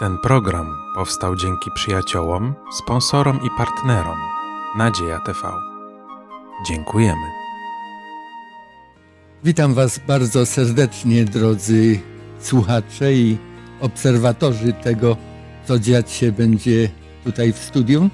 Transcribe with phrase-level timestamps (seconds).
[0.00, 4.18] Ten program powstał dzięki przyjaciołom, sponsorom i partnerom
[4.76, 5.38] Nadzieja TV.
[6.68, 7.26] Dziękujemy.
[9.44, 12.00] Witam Was bardzo serdecznie, drodzy
[12.40, 13.38] słuchacze i
[13.80, 15.16] obserwatorzy tego,
[15.64, 16.88] co dziać się będzie
[17.24, 18.10] tutaj w studium.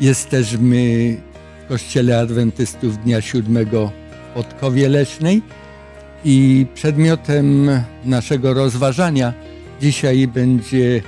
[0.00, 1.16] Jesteśmy
[1.64, 3.90] w Kościele Adwentystów Dnia Siódmego
[4.30, 5.42] w Podkowie Leśnej
[6.24, 7.70] i przedmiotem
[8.04, 9.32] naszego rozważania
[9.80, 11.02] dzisiaj będzie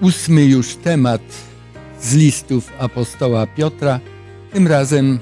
[0.00, 1.22] ósmy już temat
[2.00, 4.00] z listów apostoła Piotra,
[4.52, 5.18] tym razem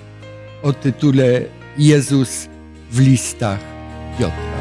[0.63, 1.43] o tytule
[1.79, 2.49] Jezus
[2.91, 3.61] w listach
[4.19, 4.55] Piotra.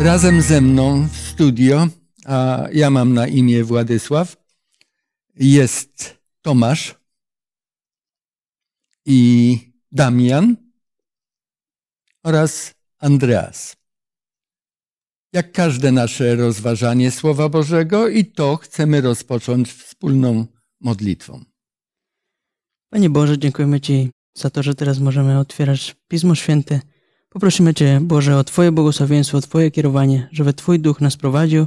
[0.00, 1.88] Razem ze mną w studio,
[2.26, 4.36] a ja mam na imię Władysław,
[5.36, 6.94] jest Tomasz
[9.06, 9.58] i
[9.92, 10.56] Damian
[12.22, 13.76] oraz Andreas.
[15.32, 20.46] Jak każde nasze rozważanie Słowa Bożego i to chcemy rozpocząć wspólną
[20.80, 21.44] modlitwą.
[22.90, 26.80] Panie Boże, dziękujemy Ci za to, że teraz możemy otwierać Pismo Święte.
[27.28, 31.66] Poprosimy Cię, Boże, o Twoje błogosławieństwo, o Twoje kierowanie, żeby Twój Duch nas prowadził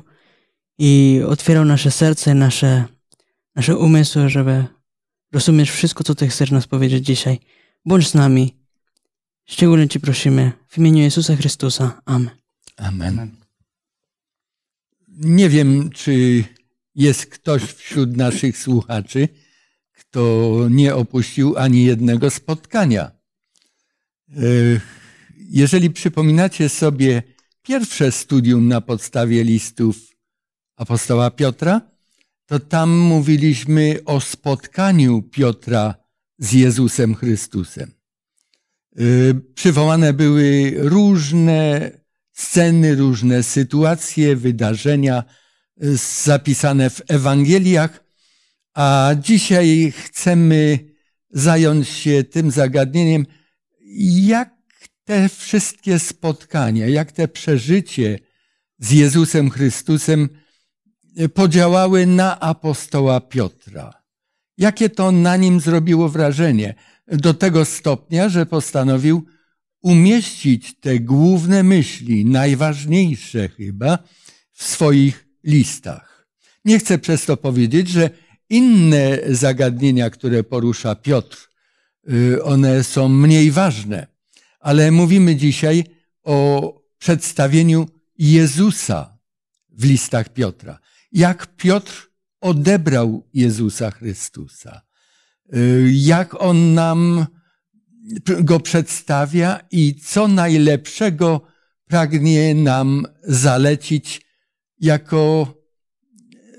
[0.78, 2.86] i otwierał nasze serce, nasze,
[3.56, 4.66] nasze umysły, żeby
[5.32, 7.40] rozumieć wszystko, co Ty chcesz nas powiedzieć dzisiaj.
[7.86, 8.58] Bądź z nami.
[9.46, 12.02] Szczególnie Ci prosimy w imieniu Jezusa Chrystusa.
[12.06, 12.30] Amen.
[12.78, 13.32] Amen.
[15.08, 16.44] Nie wiem, czy
[16.96, 19.28] jest ktoś wśród naszych słuchaczy,
[19.92, 23.12] kto nie opuścił ani jednego spotkania.
[24.30, 24.42] E,
[25.50, 27.24] jeżeli przypominacie sobie
[27.62, 29.98] pierwsze studium na podstawie listów
[30.76, 31.82] apostoła Piotra,
[32.46, 35.96] to tam mówiliśmy o spotkaniu Piotra
[36.38, 37.92] z Jezusem Chrystusem.
[38.96, 39.02] E,
[39.56, 41.92] przywołane były różne
[42.36, 45.24] sceny, różne sytuacje, wydarzenia
[45.84, 48.04] y, zapisane w Ewangeliach,
[48.74, 50.80] a dzisiaj chcemy
[51.30, 53.26] zająć się tym zagadnieniem,
[54.12, 54.56] jak
[55.04, 58.20] te wszystkie spotkania, jak te przeżycie
[58.80, 60.45] z Jezusem Chrystusem y,
[61.34, 63.94] podziałały na apostoła Piotra.
[64.58, 66.76] Jakie to na nim zrobiło wrażenie?
[67.08, 69.26] Do tego stopnia, że postanowił
[69.82, 74.00] umieścić te główne myśli, najważniejsze chyba,
[74.52, 76.28] w swoich listach.
[76.66, 78.10] Nie chcę przez to powiedzieć, że
[78.50, 81.50] inne zagadnienia, które porusza Piotr,
[82.10, 84.08] y, one są mniej ważne,
[84.60, 85.84] ale mówimy dzisiaj
[86.24, 87.88] o przedstawieniu
[88.18, 89.18] Jezusa
[89.70, 90.80] w listach Piotra.
[91.16, 92.10] Jak Piotr
[92.42, 94.82] odebrał Jezusa Chrystusa.
[95.56, 97.26] Y, jak on nam
[98.40, 101.42] go przedstawia i co najlepszego
[101.88, 104.26] pragnie nam zalecić
[104.80, 105.54] jako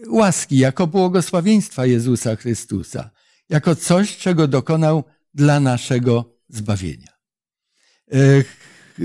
[0.08, 3.10] łaski, jako błogosławieństwa Jezusa Chrystusa,
[3.48, 7.12] jako coś, czego dokonał dla naszego zbawienia.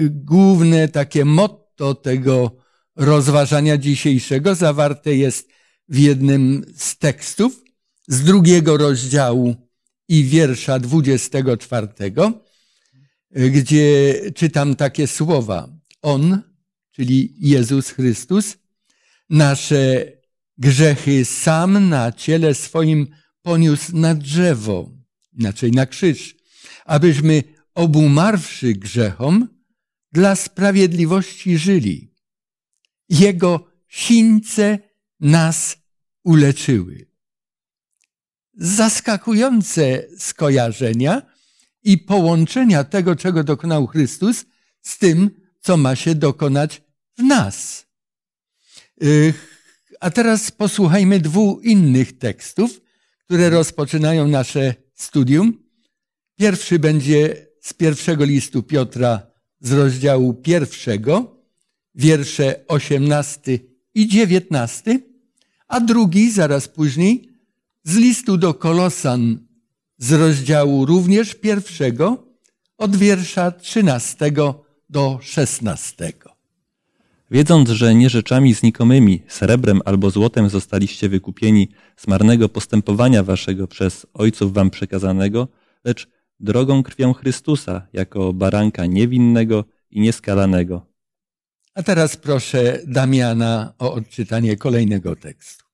[0.09, 2.61] Główne takie motto tego
[2.96, 5.50] rozważania dzisiejszego zawarte jest
[5.88, 7.63] w jednym z tekstów
[8.07, 9.56] z drugiego rozdziału
[10.07, 11.88] i wiersza 24,
[13.31, 15.69] gdzie czytam takie słowa.
[16.01, 16.41] On,
[16.91, 18.57] czyli Jezus Chrystus,
[19.30, 20.12] nasze
[20.57, 23.07] grzechy sam na ciele swoim
[23.41, 24.91] poniósł na drzewo,
[25.40, 26.35] inaczej na krzyż,
[26.85, 27.44] abyśmy
[27.75, 29.47] obumarwszy grzechom,
[30.12, 32.11] dla sprawiedliwości żyli.
[33.12, 34.80] Jego sińce
[35.20, 35.78] nas
[36.24, 37.12] uleczyły
[38.62, 41.22] zaskakujące skojarzenia
[41.84, 44.46] i połączenia tego, czego dokonał Chrystus,
[44.82, 45.30] z tym,
[45.60, 46.82] co ma się dokonać
[47.18, 47.86] w nas.
[50.00, 52.82] A teraz posłuchajmy dwóch innych tekstów,
[53.26, 55.64] które rozpoczynają nasze studium.
[56.36, 59.28] Pierwszy będzie z pierwszego listu Piotra
[59.60, 61.41] z rozdziału pierwszego,
[61.96, 63.60] wiersze 18
[63.96, 65.00] i 19,
[65.68, 67.30] a drugi zaraz później
[67.84, 69.40] z listu do Kolosan
[69.98, 72.24] z rozdziału również pierwszego,
[72.78, 76.32] od wiersza trzynastego do szesnastego.
[77.32, 84.06] Wiedząc, że nie rzeczami znikomymi, srebrem albo złotem zostaliście wykupieni z marnego postępowania waszego przez
[84.14, 85.48] ojców wam przekazanego,
[85.84, 86.08] lecz
[86.40, 90.91] drogą krwią Chrystusa, jako baranka niewinnego i nieskalanego.
[91.75, 95.65] A teraz proszę Damiana o odczytanie kolejnego tekstu.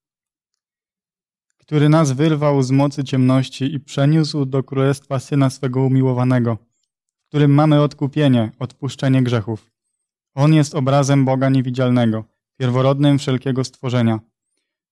[1.58, 6.58] który nas wyrwał z mocy ciemności i przeniósł do królestwa Syna swego umiłowanego,
[7.26, 9.72] w którym mamy odkupienie, odpuszczenie grzechów.
[10.36, 12.24] On jest obrazem Boga niewidzialnego,
[12.58, 14.20] pierworodnym wszelkiego stworzenia,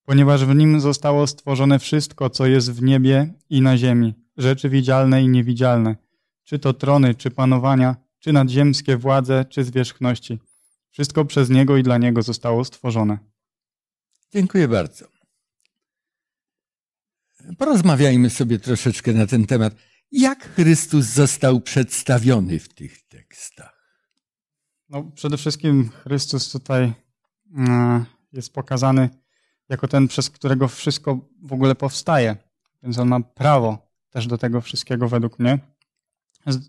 [0.05, 5.23] ponieważ w nim zostało stworzone wszystko, co jest w niebie i na ziemi, rzeczy widzialne
[5.23, 5.95] i niewidzialne,
[6.43, 10.39] czy to trony, czy panowania, czy nadziemskie władze, czy zwierzchności.
[10.95, 13.17] Wszystko przez Niego i dla Niego zostało stworzone.
[14.31, 15.05] Dziękuję bardzo.
[17.57, 19.75] Porozmawiajmy sobie troszeczkę na ten temat.
[20.11, 23.99] Jak Chrystus został przedstawiony w tych tekstach?
[24.89, 26.93] No, przede wszystkim Chrystus tutaj
[27.57, 29.09] e, jest pokazany
[29.69, 32.35] jako ten, przez którego wszystko w ogóle powstaje.
[32.83, 35.59] Więc on ma prawo też do tego wszystkiego według mnie.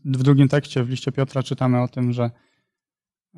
[0.04, 2.30] W drugim tekście, w liście Piotra, czytamy o tym, że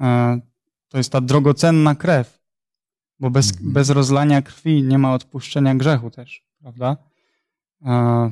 [0.01, 0.48] e,
[0.89, 2.41] to jest ta drogocenna krew,
[3.21, 3.73] bo bez, mhm.
[3.73, 6.97] bez rozlania krwi nie ma odpuszczenia grzechu też, prawda?
[7.85, 8.31] E,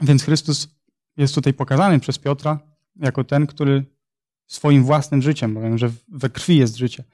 [0.00, 0.68] więc Chrystus
[1.16, 2.60] jest tutaj pokazany przez Piotra
[2.96, 3.84] jako ten, który
[4.46, 7.04] swoim własnym życiem, bowiem, że we krwi jest życie,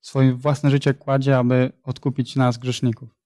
[0.00, 3.16] swoje własne życie kładzie, aby odkupić nas, grzeszników.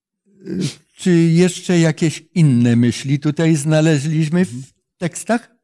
[0.97, 5.60] Czy jeszcze jakieś inne myśli tutaj znaleźliśmy w tekstach?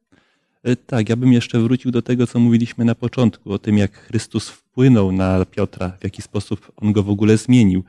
[0.63, 3.97] E, tak, ja bym jeszcze wrócił do tego, co mówiliśmy na początku, o tym, jak
[3.97, 7.83] Chrystus wpłynął na Piotra, w jaki sposób on go w ogóle zmienił.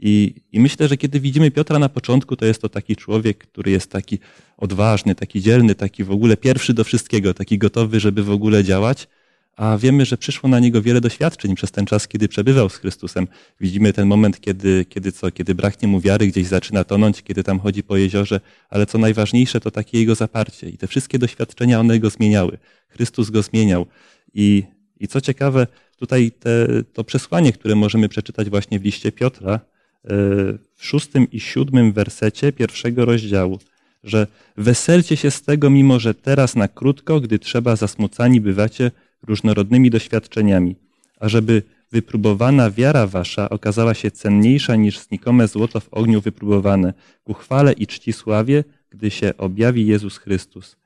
[0.00, 3.70] I, I, myślę, że kiedy widzimy Piotra na początku, to jest to taki człowiek, który
[3.70, 4.18] jest taki
[4.56, 9.08] odważny, taki dzielny, taki w ogóle pierwszy do wszystkiego, taki gotowy, żeby w ogóle działać
[9.56, 13.28] a wiemy, że przyszło na niego wiele doświadczeń przez ten czas, kiedy przebywał z Chrystusem.
[13.60, 17.60] Widzimy ten moment, kiedy, kiedy co, kiedy braknie mu wiary, gdzieś zaczyna tonąć, kiedy tam
[17.60, 18.40] chodzi po jeziorze,
[18.70, 20.68] ale co najważniejsze, to takie jego zaparcie.
[20.68, 22.58] I te wszystkie doświadczenia one go zmieniały.
[22.88, 23.86] Chrystus go zmieniał.
[24.34, 24.62] I,
[25.00, 25.66] i co ciekawe,
[25.96, 29.60] tutaj te, to przesłanie, które możemy przeczytać właśnie w liście Piotra, e,
[30.74, 33.58] w szóstym i siódmym wersecie pierwszego rozdziału,
[34.04, 34.26] że
[34.56, 38.90] weselcie się z tego, mimo że teraz na krótko, gdy trzeba zasmucani bywacie,
[39.26, 40.76] różnorodnymi doświadczeniami,
[41.20, 41.62] ażeby
[41.92, 46.94] wypróbowana wiara wasza okazała się cenniejsza niż znikome złoto w ogniu wypróbowane,
[47.24, 50.76] ku chwale i czci sławie, gdy się objawi Jezus Chrystus.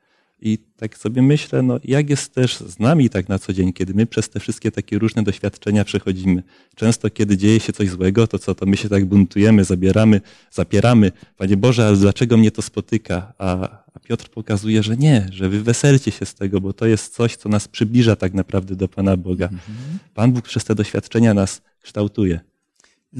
[0.41, 3.93] I tak sobie myślę, no jak jest też z nami tak na co dzień, kiedy
[3.93, 6.43] my przez te wszystkie takie różne doświadczenia przechodzimy.
[6.75, 10.21] Często, kiedy dzieje się coś złego, to co, to my się tak buntujemy, zabieramy,
[10.51, 11.11] zapieramy.
[11.37, 13.33] Panie Boże, ale dlaczego mnie to spotyka?
[13.37, 17.13] A, a Piotr pokazuje, że nie, że wy weselcie się z tego, bo to jest
[17.13, 19.45] coś, co nas przybliża tak naprawdę do Pana Boga.
[19.45, 19.99] Mhm.
[20.13, 22.39] Pan Bóg przez te doświadczenia nas kształtuje.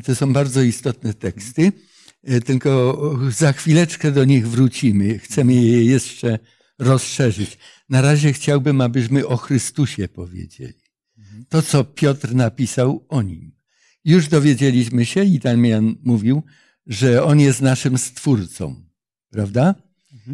[0.03, 1.71] To są bardzo istotne teksty,
[2.23, 5.19] e, tylko za chwileczkę do nich wrócimy.
[5.19, 6.39] Chcemy je jeszcze
[6.79, 7.57] rozszerzyć.
[7.89, 10.81] Na razie chciałbym, abyśmy o Chrystusie powiedzieli.
[11.49, 13.51] To, co Piotr napisał o nim.
[14.05, 16.43] Już dowiedzieliśmy się, i Damian mówił,
[16.85, 18.83] że on jest naszym stwórcą,
[19.29, 19.75] prawda?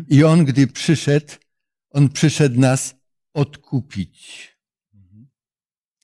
[0.09, 1.33] I on, gdy przyszedł,
[1.89, 2.95] on przyszedł nas
[3.33, 4.50] odkupić.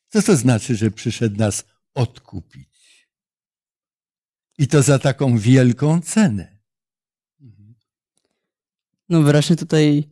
[0.09, 3.07] Co to znaczy, że przyszedł nas odkupić?
[4.57, 6.57] I to za taką wielką cenę.
[9.09, 10.09] No wyraźnie tutaj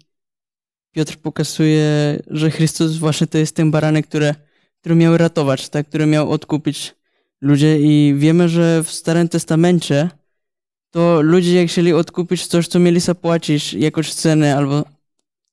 [0.91, 4.35] Piotr pokazuje, że Chrystus właśnie to jest ten baranek, który,
[4.79, 6.95] który miał ratować, tak, który miał odkupić
[7.41, 10.09] ludzie i wiemy, że w Starym Testamencie
[10.91, 14.85] to ludzie jak chcieli odkupić coś, co mieli zapłacić, jakoś cenę albo,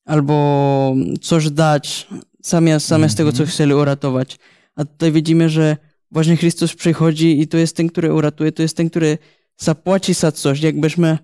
[0.05, 2.07] albo coś dać,
[2.43, 3.51] zamiast, zamiast tego, co mhm.
[3.51, 4.39] chcieli uratować.
[4.77, 5.77] A tutaj widzimy, że
[6.11, 9.19] właśnie Chrystus przychodzi i to jest ten, który uratuje, to jest ten, który
[9.57, 10.61] zapłaci za coś.
[10.61, 11.19] Jakbyśmy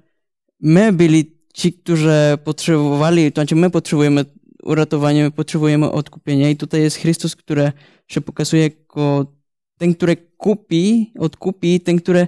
[0.61, 4.25] my byli ci, którzy potrzebowali, to znaczy my potrzebujemy
[4.63, 7.73] uratowania, my potrzebujemy odkupienia i tutaj jest Chrystus, który
[8.09, 9.33] się pokazuje jako
[9.79, 12.27] ten, który kupi, odkupi, ten, który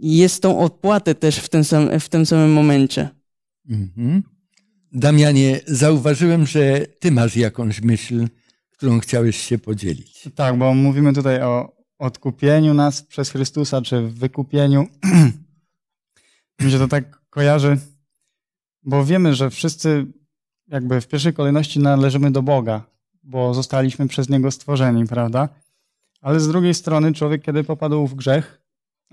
[0.00, 3.08] jest tą odpłatę też w tym, sam, w tym samym momencie.
[3.68, 4.22] Mhm.
[4.92, 8.28] Damianie, zauważyłem, że ty masz jakąś myśl,
[8.70, 10.28] którą chciałeś się podzielić.
[10.34, 14.86] Tak, bo mówimy tutaj o odkupieniu nas przez Chrystusa, czy wykupieniu.
[16.60, 17.78] Mi się to tak kojarzy
[18.86, 20.06] bo wiemy, że wszyscy
[20.68, 22.82] jakby w pierwszej kolejności należymy do Boga,
[23.22, 25.48] bo zostaliśmy przez Niego stworzeni, prawda?
[26.20, 28.62] Ale z drugiej strony człowiek, kiedy popadł w grzech,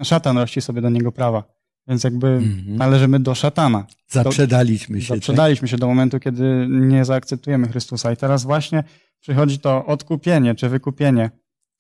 [0.04, 1.44] szatan rości sobie do niego prawa.
[1.88, 2.76] Więc jakby mhm.
[2.76, 3.86] należymy do szatana.
[4.08, 5.14] Zaprzedaliśmy się.
[5.14, 5.72] Zaprzedaliśmy tak?
[5.72, 8.12] się do momentu, kiedy nie zaakceptujemy Chrystusa.
[8.12, 8.84] I teraz właśnie
[9.20, 11.32] przychodzi to odkupienie czy wykupienie.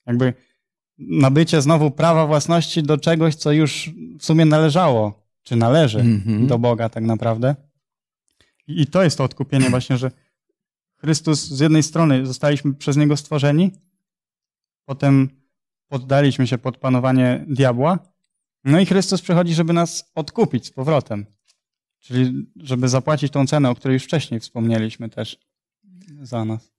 [0.05, 0.33] Jakby
[0.97, 6.47] nabycie znowu prawa własności do czegoś, co już w sumie należało, czy należy mhm.
[6.47, 7.55] do Boga tak naprawdę.
[8.67, 10.11] I to jest to odkupienie właśnie, że
[10.97, 13.71] Chrystus z jednej strony zostaliśmy przez Niego stworzeni,
[14.85, 15.29] potem
[15.87, 18.13] poddaliśmy się pod panowanie diabła
[18.63, 21.25] No i Chrystus przychodzi, żeby nas odkupić z powrotem.
[21.99, 25.37] Czyli żeby zapłacić tą cenę, o której już wcześniej wspomnieliśmy też
[26.21, 26.73] za nas.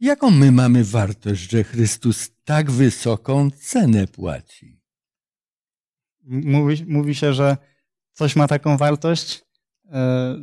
[0.00, 4.80] Jaką my mamy wartość, że Chrystus tak wysoką cenę płaci?
[6.24, 7.56] Mówi, mówi się, że
[8.12, 9.44] coś ma taką wartość,
[9.84, 10.36] e,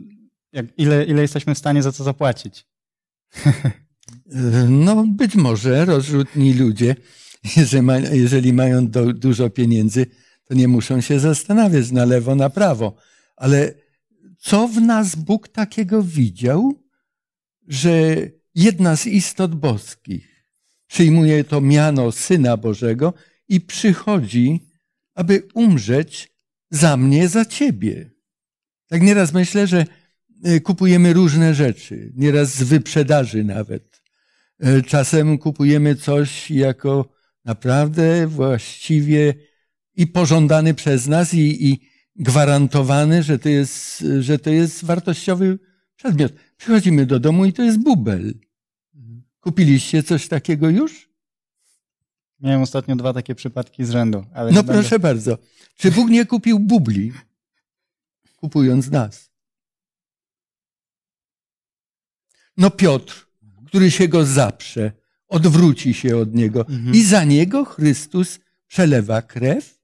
[0.54, 2.66] jak ile, ile jesteśmy w stanie za to zapłacić.
[4.70, 6.96] No, być może rozrzutni ludzie,
[7.58, 10.06] jeżeli, ma, jeżeli mają do, dużo pieniędzy,
[10.44, 12.96] to nie muszą się zastanawiać na lewo, na prawo.
[13.36, 13.74] Ale
[14.40, 16.84] co w nas Bóg takiego widział,
[17.68, 18.16] że
[18.56, 20.46] jedna z istot boskich
[20.88, 23.14] przyjmuje to miano Syna Bożego
[23.48, 24.68] i przychodzi,
[25.16, 26.32] aby umrzeć
[26.70, 28.12] za mnie, za ciebie.
[28.88, 29.86] Tak nieraz myślę, że
[30.64, 34.02] kupujemy różne rzeczy, nieraz z wyprzedaży nawet.
[34.60, 37.10] E, czasem kupujemy coś jako
[37.46, 39.34] naprawdę właściwie
[39.96, 41.80] i pożądany przez nas, i, i
[42.16, 45.60] gwarantowany, że to, jest, że to jest wartościowy
[45.96, 46.34] przedmiot.
[46.58, 48.34] Przychodzimy do domu i to jest bubel.
[49.40, 51.10] Kupiliście coś takiego już?
[52.40, 54.26] Miałem ostatnio dwa takie przypadki z rzędu.
[54.52, 55.38] No proszę będę- bardzo.
[55.78, 57.14] Czy Bóg nie kupił bubli,
[58.36, 59.33] kupując nas?
[62.58, 63.28] No Piotr,
[63.68, 64.92] który się go zaprze,
[65.28, 66.96] odwróci się od niego Mhm.
[66.96, 69.80] i za niego Chrystus przelewa krew?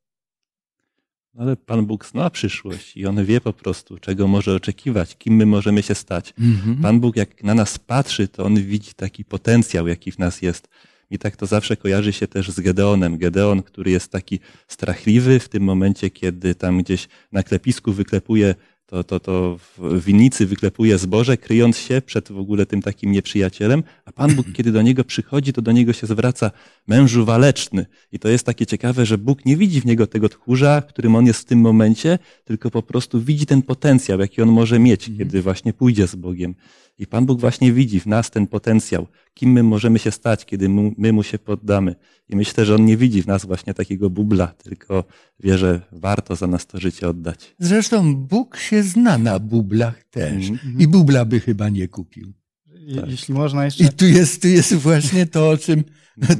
[1.37, 5.45] Ale Pan Bóg zna przyszłość i On wie po prostu, czego może oczekiwać, kim my
[5.45, 6.33] możemy się stać.
[6.81, 10.67] Pan Bóg, jak na nas patrzy, to On widzi taki potencjał, jaki w nas jest.
[11.11, 13.17] I tak to zawsze kojarzy się też z Gedeonem.
[13.17, 18.55] Gedeon, który jest taki strachliwy w tym momencie, kiedy tam gdzieś na klepisku wyklepuje
[18.89, 23.83] to, to, to w winnicy wyklepuje zboże, kryjąc się przed w ogóle tym takim nieprzyjacielem,
[24.05, 26.51] a Pan Bóg, kiedy do niego przychodzi, to do niego się zwraca
[26.87, 27.85] mężu waleczny.
[28.11, 31.25] I to jest takie ciekawe, że Bóg nie widzi w niego tego tchórza, którym on
[31.25, 35.41] jest w tym momencie, tylko po prostu widzi ten potencjał, jaki on może mieć, kiedy
[35.41, 36.55] właśnie pójdzie z Bogiem.
[36.99, 40.69] I Pan Bóg właśnie widzi w nas ten potencjał, kim my możemy się stać, kiedy
[40.97, 41.95] my mu się poddamy.
[42.29, 45.03] I myślę, że on nie widzi w nas właśnie takiego bubla, tylko
[45.39, 47.55] wie, że warto za nas to życie oddać.
[47.59, 50.49] Zresztą Bóg się zna na bublach też.
[50.49, 50.79] Mhm.
[50.79, 52.33] I bubla by chyba nie kupił.
[52.73, 53.83] Je- Jeśli można jeszcze.
[53.83, 55.83] I tu jest, tu jest właśnie to, o czym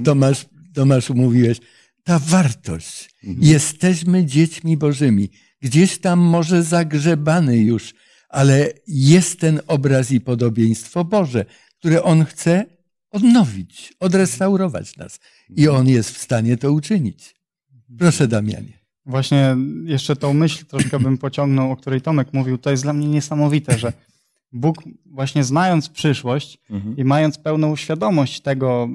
[0.03, 1.57] Tomasz, Tomaszu mówiłeś.
[2.03, 3.09] Ta wartość.
[3.23, 5.29] Jesteśmy dziećmi Bożymi.
[5.61, 7.93] Gdzieś tam może zagrzebany już,
[8.29, 11.45] ale jest ten obraz i podobieństwo Boże,
[11.79, 12.65] które On chce
[13.11, 15.19] odnowić, odrestaurować nas.
[15.49, 17.35] I On jest w stanie to uczynić.
[17.97, 18.79] Proszę, Damianie.
[19.05, 19.55] Właśnie
[19.85, 22.57] jeszcze tą myśl troszkę bym pociągnął, o której Tomek mówił.
[22.57, 23.93] To jest dla mnie niesamowite, że
[24.51, 26.97] Bóg właśnie znając przyszłość Mhm.
[26.97, 28.89] i mając pełną świadomość tego,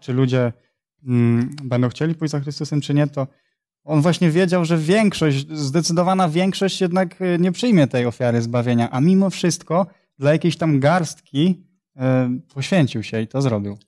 [0.00, 0.52] czy ludzie
[1.06, 3.26] mm, będą chcieli pójść za Chrystusem, czy nie, to
[3.84, 9.00] on właśnie wiedział, że większość, zdecydowana większość jednak y, nie przyjmie tej ofiary zbawienia, a
[9.00, 9.86] mimo wszystko
[10.18, 11.64] dla jakiejś tam garstki
[11.96, 12.00] y,
[12.54, 13.78] poświęcił się i to zrobił.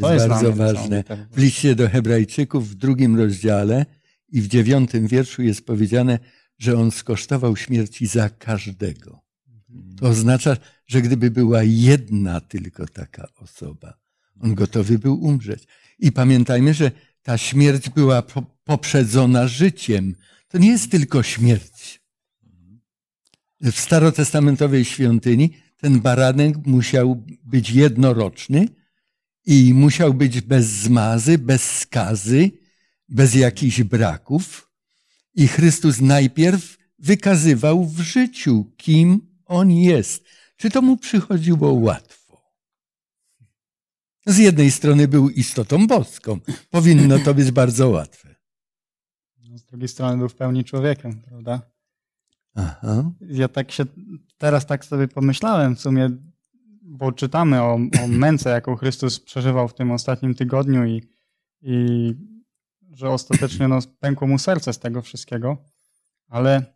[0.00, 1.04] To jest bardzo ważne.
[1.30, 3.86] W liście do Hebrajczyków w drugim rozdziale
[4.28, 6.18] i w dziewiątym wierszu jest powiedziane,
[6.58, 9.20] że on skosztował śmierci za każdego.
[10.00, 13.94] To oznacza, że gdyby była jedna tylko taka osoba,
[14.40, 15.66] on gotowy był umrzeć.
[15.98, 16.90] I pamiętajmy, że
[17.28, 20.14] ta śmierć była po- poprzedzona życiem.
[20.48, 22.00] To nie jest tylko śmierć.
[23.60, 28.68] W starotestamentowej świątyni ten baranek musiał być jednoroczny,
[29.46, 32.50] i musiał być bez zmazy, bez skazy,
[33.08, 34.70] bez jakichś braków.
[35.34, 40.24] I Chrystus najpierw wykazywał w życiu, kim on jest.
[40.56, 42.17] Czy to mu przychodziło łatwo?
[44.28, 46.40] Z jednej strony był istotą boską.
[46.70, 48.34] Powinno to być bardzo łatwe.
[49.38, 51.60] No, Z drugiej strony był w pełni człowiekiem, prawda?
[52.54, 53.10] Aha.
[53.20, 53.84] Ja tak się
[54.38, 56.10] teraz tak sobie pomyślałem w sumie,
[56.82, 61.02] bo czytamy o, o męce, jaką Chrystus przeżywał w tym ostatnim tygodniu i,
[61.62, 62.14] i
[62.92, 65.56] że ostatecznie no, pękło mu serce z tego wszystkiego,
[66.26, 66.74] ale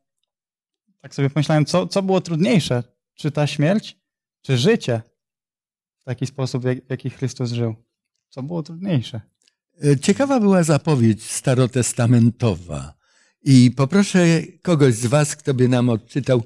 [1.01, 2.83] tak sobie pomyślałem, co, co było trudniejsze?
[3.15, 3.99] Czy ta śmierć,
[4.43, 5.03] czy życie
[6.03, 7.75] w taki sposób, w jaki Chrystus żył?
[8.29, 9.21] Co było trudniejsze?
[9.85, 12.95] E, Ciekawa była zapowiedź starotestamentowa.
[13.43, 16.43] I poproszę kogoś z Was, kto by nam odczytał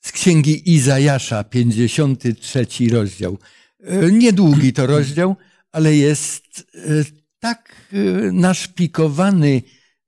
[0.00, 3.38] z księgi Izajasza, 53 rozdział.
[3.80, 5.36] E, Niedługi to rozdział,
[5.72, 7.04] ale jest e,
[7.38, 7.94] tak
[8.32, 9.62] naszpikowany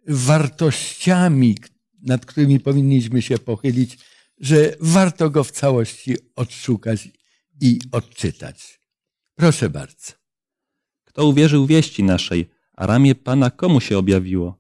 [0.09, 1.57] wartościami,
[2.03, 3.99] nad którymi powinniśmy się pochylić,
[4.41, 7.09] że warto go w całości odszukać
[7.61, 8.81] i odczytać.
[9.35, 10.13] Proszę bardzo.
[11.05, 14.59] Kto uwierzył wieści naszej, a ramię Pana komu się objawiło?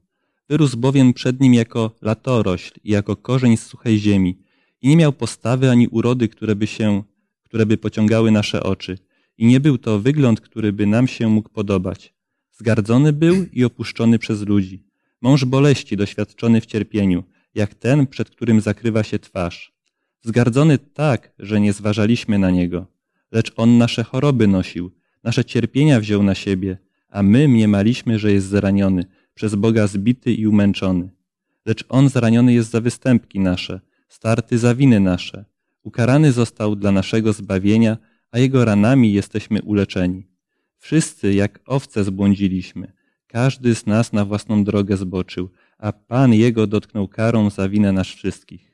[0.48, 4.38] Wyrósł bowiem przed nim jako latorośl i jako korzeń z suchej ziemi
[4.82, 7.02] i nie miał postawy ani urody, które by się,
[7.42, 8.98] które by pociągały nasze oczy.
[9.38, 12.14] I nie był to wygląd, który by nam się mógł podobać.
[12.52, 14.84] Zgardzony był i opuszczony przez ludzi.
[15.20, 19.79] Mąż boleści, doświadczony w cierpieniu, jak ten, przed którym zakrywa się twarz.
[20.22, 22.86] Zgardzony tak, że nie zważaliśmy na niego.
[23.32, 24.90] Lecz on nasze choroby nosił,
[25.24, 30.46] nasze cierpienia wziął na siebie, a my mniemaliśmy, że jest zraniony, przez Boga zbity i
[30.46, 31.10] umęczony.
[31.66, 35.44] Lecz on zraniony jest za występki nasze, starty za winy nasze.
[35.82, 37.96] Ukarany został dla naszego zbawienia,
[38.30, 40.26] a jego ranami jesteśmy uleczeni.
[40.78, 42.92] Wszyscy jak owce zbłądziliśmy,
[43.26, 45.48] każdy z nas na własną drogę zboczył,
[45.78, 48.69] a Pan jego dotknął karą za winę nas wszystkich.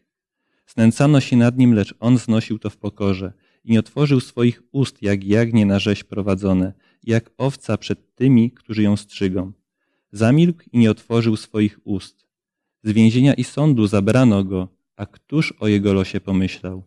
[0.67, 3.33] Znęcano się nad nim, lecz on znosił to w pokorze
[3.65, 6.73] i nie otworzył swoich ust, jak jagnie na rzeź prowadzone,
[7.05, 9.53] jak owca przed tymi, którzy ją strzygą.
[10.13, 12.27] Zamilkł i nie otworzył swoich ust.
[12.83, 16.83] Z więzienia i sądu zabrano go, a któż o jego losie pomyślał?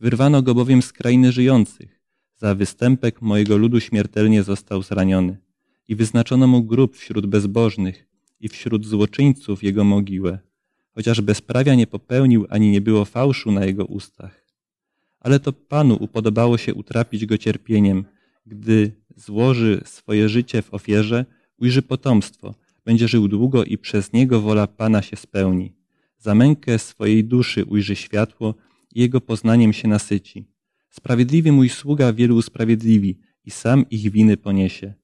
[0.00, 2.00] Wyrwano go bowiem z krainy żyjących.
[2.36, 5.38] Za występek mojego ludu śmiertelnie został zraniony.
[5.88, 8.08] I wyznaczono mu grób wśród bezbożnych
[8.40, 10.38] i wśród złoczyńców jego mogiłę.
[10.98, 14.44] Chociaż bezprawia nie popełnił, ani nie było fałszu na jego ustach.
[15.20, 18.04] Ale to Panu upodobało się utrapić go cierpieniem.
[18.46, 21.26] Gdy złoży swoje życie w ofierze,
[21.58, 25.72] ujrzy potomstwo, będzie żył długo i przez niego wola Pana się spełni.
[26.18, 28.54] Za mękę swojej duszy ujrzy światło
[28.94, 30.44] i jego poznaniem się nasyci.
[30.90, 34.94] Sprawiedliwy mój sługa wielu usprawiedliwi i sam ich winy poniesie.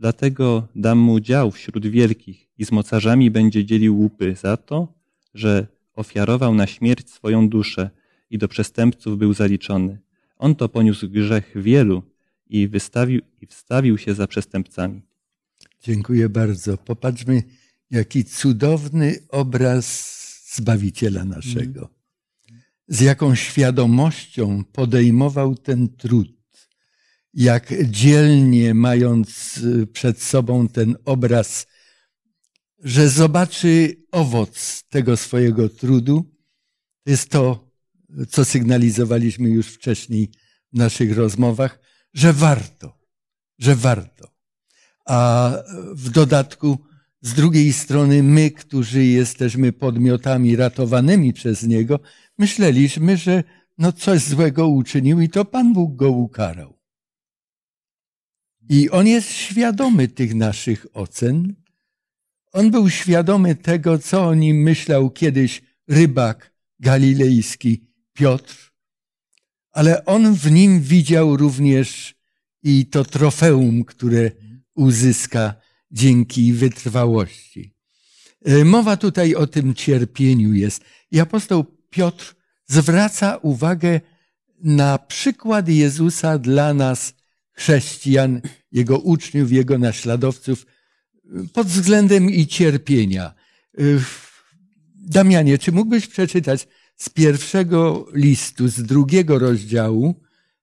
[0.00, 4.97] Dlatego dam mu dział wśród wielkich i z mocarzami będzie dzielił łupy za to,
[5.38, 7.90] że ofiarował na śmierć swoją duszę
[8.30, 9.98] i do przestępców był zaliczony.
[10.36, 12.02] On to poniósł grzech wielu
[12.46, 15.02] i, wystawił, i wstawił się za przestępcami.
[15.82, 16.76] Dziękuję bardzo.
[16.76, 17.42] Popatrzmy,
[17.90, 20.18] jaki cudowny obraz
[20.54, 21.88] Zbawiciela naszego.
[22.88, 26.38] Z jaką świadomością podejmował ten trud.
[27.34, 29.60] Jak dzielnie, mając
[29.92, 31.66] przed sobą ten obraz,
[32.78, 36.24] że zobaczy owoc tego swojego trudu.
[37.04, 37.70] To jest to,
[38.28, 40.30] co sygnalizowaliśmy już wcześniej
[40.72, 41.80] w naszych rozmowach,
[42.14, 42.98] że warto,
[43.58, 44.34] że warto.
[45.06, 45.52] A
[45.92, 46.78] w dodatku,
[47.20, 52.00] z drugiej strony, my, którzy jesteśmy podmiotami ratowanymi przez Niego,
[52.38, 53.44] myśleliśmy, że
[53.78, 56.78] no coś złego uczynił i to Pan Bóg go ukarał.
[58.68, 61.54] I On jest świadomy tych naszych ocen.
[62.52, 68.72] On był świadomy tego, co o nim myślał kiedyś rybak galilejski Piotr,
[69.72, 72.14] ale on w nim widział również
[72.62, 74.30] i to trofeum, które
[74.74, 75.54] uzyska
[75.90, 77.74] dzięki wytrwałości.
[78.44, 80.84] E, mowa tutaj o tym cierpieniu jest.
[81.10, 82.34] I apostoł Piotr
[82.66, 84.00] zwraca uwagę
[84.62, 87.14] na przykład Jezusa dla nas,
[87.52, 88.40] chrześcijan,
[88.72, 90.66] jego uczniów, jego naśladowców,
[91.52, 93.34] pod względem i cierpienia.
[93.78, 93.82] E,
[94.94, 100.14] Damianie, czy mógłbyś przeczytać z pierwszego listu, z drugiego rozdziału,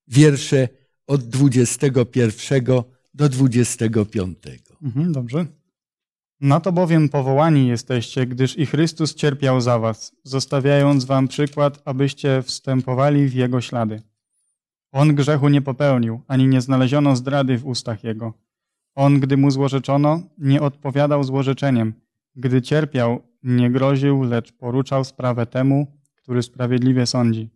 [0.08, 0.70] wiersze
[1.08, 2.66] od 21
[3.14, 4.38] do 25.
[4.84, 5.46] Mhm, dobrze.
[6.42, 12.44] Na to bowiem powołani jesteście, gdyż i Chrystus cierpiał za was, zostawiając wam przykład, abyście
[12.44, 14.02] wstępowali w Jego ślady.
[14.92, 18.34] On grzechu nie popełnił, ani nie znaleziono zdrady w ustach Jego.
[18.96, 21.94] On, gdy mu złorzeczono, nie odpowiadał złorzeczeniem.
[22.36, 27.50] Gdy cierpiał, nie groził, lecz poruczał sprawę temu, który sprawiedliwie sądzi.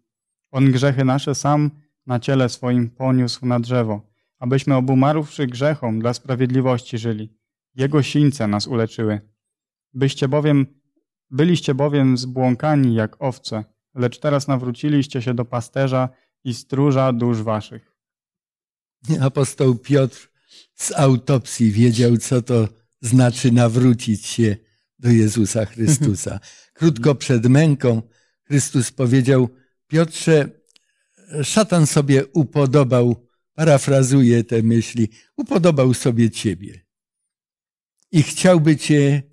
[0.51, 1.71] On grzechy nasze sam
[2.05, 4.01] na ciele swoim poniósł na drzewo,
[4.39, 7.37] abyśmy obumarłszy grzechom dla sprawiedliwości żyli.
[7.75, 9.21] Jego sińce nas uleczyły.
[9.93, 10.65] Byście bowiem,
[11.31, 13.63] byliście bowiem zbłąkani jak owce,
[13.95, 16.09] lecz teraz nawróciliście się do pasterza
[16.43, 17.95] i stróża dusz waszych.
[19.21, 20.29] Apostoł Piotr
[20.75, 22.67] z autopsji wiedział, co to
[23.01, 24.57] znaczy nawrócić się
[24.99, 26.39] do Jezusa Chrystusa.
[26.77, 28.01] Krótko przed męką
[28.43, 29.49] Chrystus powiedział,
[29.87, 30.49] Piotrze,
[31.43, 36.89] szatan sobie upodobał, parafrazuję te myśli, upodobał sobie ciebie
[38.11, 39.23] i chciałby cię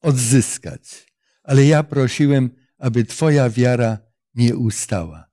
[0.00, 1.06] odzyskać.
[1.42, 3.98] Ale ja prosiłem, aby twoja wiara
[4.34, 5.28] nie ustała.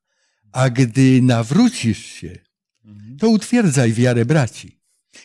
[0.52, 2.40] A gdy nawrócisz się,
[3.20, 4.75] to utwierdzaj wiarę braci.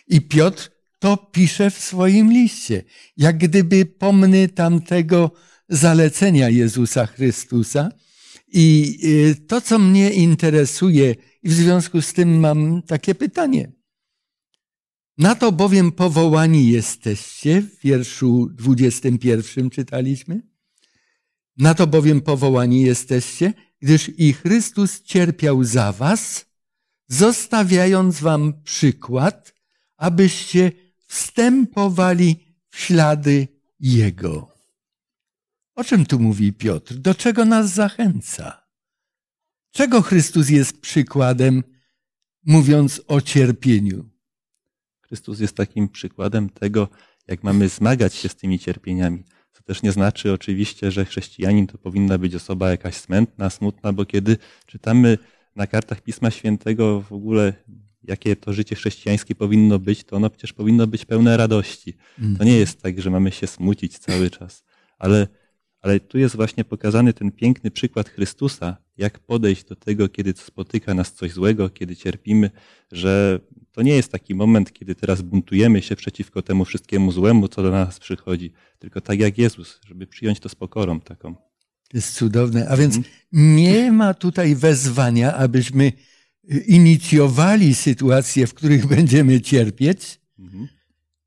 [0.09, 2.85] I Piotr to pisze w swoim liście.
[3.16, 5.31] Jak gdyby pomny tamtego
[5.68, 7.92] zalecenia Jezusa Chrystusa.
[8.53, 13.72] I y, to, co mnie interesuje, i w związku z tym mam takie pytanie.
[15.18, 20.42] Na to bowiem powołani jesteście, w wierszu 21 czytaliśmy.
[21.57, 26.46] Na to bowiem powołani jesteście, gdyż i Chrystus cierpiał za was,
[27.09, 29.55] zostawiając wam przykład,
[30.01, 30.73] abyście
[31.07, 32.37] wstępowali
[32.69, 33.49] w ślady
[33.81, 34.49] Jego.
[35.75, 36.95] O czym tu mówi Piotr?
[36.95, 38.67] Do czego nas zachęca?
[39.71, 41.63] Czego Chrystus jest przykładem,
[42.47, 44.11] mówiąc o cierpieniu?
[45.07, 46.89] Chrystus jest takim przykładem tego,
[47.27, 49.25] jak mamy zmagać się z tymi cierpieniami.
[49.53, 54.07] Co też nie znaczy oczywiście, że chrześcijanin to powinna być osoba jakaś smętna, smutna, bo
[54.07, 54.37] kiedy
[54.67, 55.19] czytamy
[55.57, 57.53] na kartach Pisma Świętego w ogóle,
[58.03, 61.95] jakie to życie chrześcijańskie powinno być, to ono przecież powinno być pełne radości.
[62.39, 64.65] To nie jest tak, że mamy się smucić cały czas,
[64.99, 65.27] ale,
[65.81, 70.95] ale tu jest właśnie pokazany ten piękny przykład Chrystusa, jak podejść do tego, kiedy spotyka
[70.95, 72.51] nas coś złego, kiedy cierpimy,
[72.93, 73.41] że
[73.73, 77.71] to nie jest taki moment, kiedy teraz buntujemy się przeciwko temu wszystkiemu złemu, co do
[77.71, 81.35] nas przychodzi, tylko tak jak Jezus, żeby przyjąć to z pokorą taką.
[81.35, 82.69] To jest cudowne.
[82.69, 82.99] A więc
[83.33, 85.93] nie ma tutaj wezwania, abyśmy
[86.48, 90.20] inicjowali sytuacje, w których będziemy cierpieć,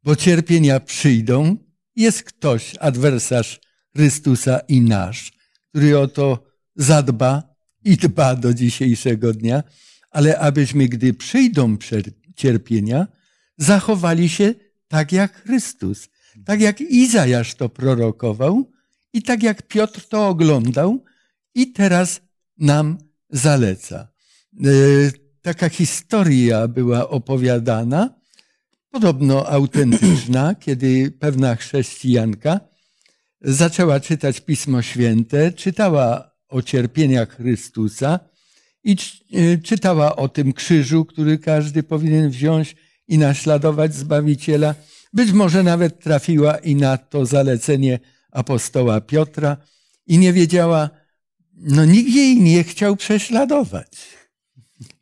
[0.04, 1.58] bo cierpienia przyjdą.
[1.95, 3.60] Jest ktoś, adwersarz
[3.95, 5.34] Chrystusa i nasz,
[5.69, 6.43] który o to
[6.76, 9.63] zadba i dba do dzisiejszego dnia,
[10.12, 11.78] ale abyśmy, gdy przyjdą
[12.36, 13.08] cierpienia,
[13.58, 14.54] zachowali się
[14.88, 16.10] tak jak Chrystus,
[16.45, 18.71] tak jak Izajasz to prorokował
[19.13, 21.04] i tak jak Piotr to oglądał
[21.56, 22.21] i teraz
[22.58, 22.97] nam
[23.30, 24.12] zaleca.
[24.60, 24.68] E,
[25.42, 28.16] taka historia była opowiadana,
[28.92, 32.60] podobno autentyczna, kiedy pewna chrześcijanka
[33.42, 38.20] zaczęła czytać Pismo Święte, czytała o cierpieniach Chrystusa
[38.84, 38.96] i
[39.34, 42.76] e, czytała o tym krzyżu, który każdy powinien wziąć
[43.08, 44.76] i naśladować Zbawiciela.
[45.13, 48.00] Być może nawet trafiła i na to zalecenie
[48.32, 49.58] apostoła Piotra
[50.08, 50.89] i nie wiedziała,
[51.54, 54.23] no nikt jej nie chciał prześladować.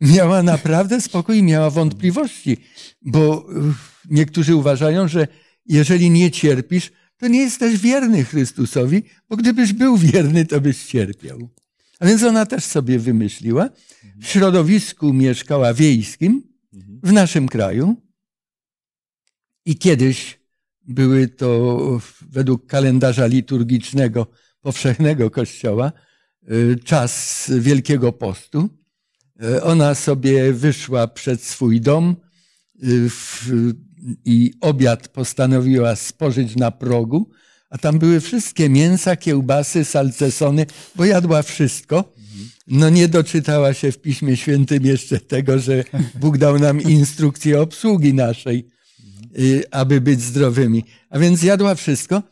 [0.01, 2.57] Miała naprawdę spokój, miała wątpliwości,
[3.01, 3.47] bo
[4.09, 5.27] niektórzy uważają, że
[5.65, 11.49] jeżeli nie cierpisz, to nie jesteś wierny Chrystusowi, bo gdybyś był wierny, to byś cierpiał.
[11.99, 13.69] A więc ona też sobie wymyśliła.
[14.21, 16.43] W środowisku mieszkała wiejskim
[17.03, 17.95] w naszym kraju
[19.65, 20.39] i kiedyś
[20.87, 21.79] były to
[22.21, 24.27] według kalendarza liturgicznego
[24.61, 25.91] powszechnego kościoła
[26.51, 28.80] y, czas Wielkiego Postu.
[29.43, 32.15] Y, ona sobie wyszła przed swój dom
[32.83, 33.09] y,
[34.25, 37.29] i obiad postanowiła spożyć na progu,
[37.69, 42.13] a tam były wszystkie mięsa, kiełbasy, salcesony, bo jadła wszystko.
[42.67, 45.83] No nie doczytała się w Piśmie Świętym jeszcze tego, że
[46.15, 48.67] Bóg dał nam instrukcję obsługi naszej,
[49.71, 50.83] aby być zdrowymi.
[51.09, 52.23] A więc jadła wszystko,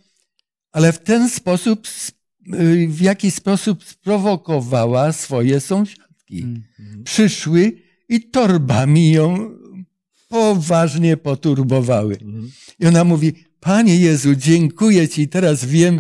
[0.72, 1.88] ale w ten sposób,
[2.88, 5.60] w jaki sposób sprowokowała swoje
[6.30, 7.04] sąsiadki.
[7.04, 7.72] Przyszły
[8.10, 9.52] i torbami ją
[10.28, 12.18] poważnie poturbowały.
[12.80, 16.00] I ona mówi, Panie Jezu, dziękuję Ci, teraz wiem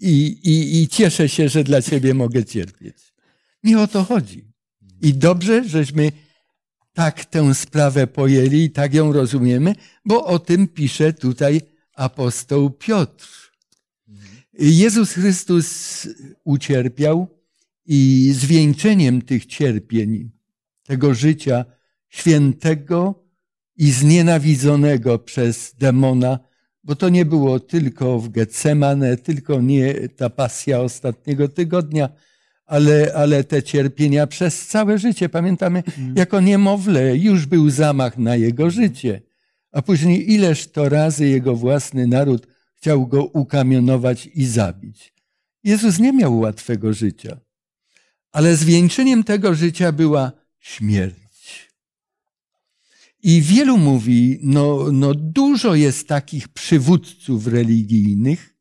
[0.00, 2.96] i, i, i cieszę się, że dla Ciebie mogę cierpieć.
[3.64, 4.44] Nie o to chodzi.
[5.02, 6.12] I dobrze, żeśmy
[6.92, 11.60] tak tę sprawę pojęli i tak ją rozumiemy, bo o tym pisze tutaj
[11.94, 13.50] apostoł Piotr.
[14.58, 16.08] Jezus Chrystus
[16.44, 17.39] ucierpiał
[17.92, 20.30] i zwieńczeniem tych cierpień,
[20.82, 21.64] tego życia
[22.08, 23.24] świętego
[23.76, 26.38] i znienawidzonego przez demona,
[26.84, 32.08] bo to nie było tylko w Getsemane, tylko nie ta pasja ostatniego tygodnia,
[32.66, 35.28] ale, ale te cierpienia przez całe życie.
[35.28, 36.14] Pamiętamy, mm.
[36.16, 39.20] jako niemowlę już był zamach na jego życie,
[39.72, 45.14] a później ileż to razy jego własny naród chciał go ukamionować i zabić.
[45.64, 47.40] Jezus nie miał łatwego życia,
[48.32, 51.70] ale zwieńczeniem tego życia była śmierć.
[53.22, 58.56] I wielu mówi, no, no dużo jest takich przywódców religijnych,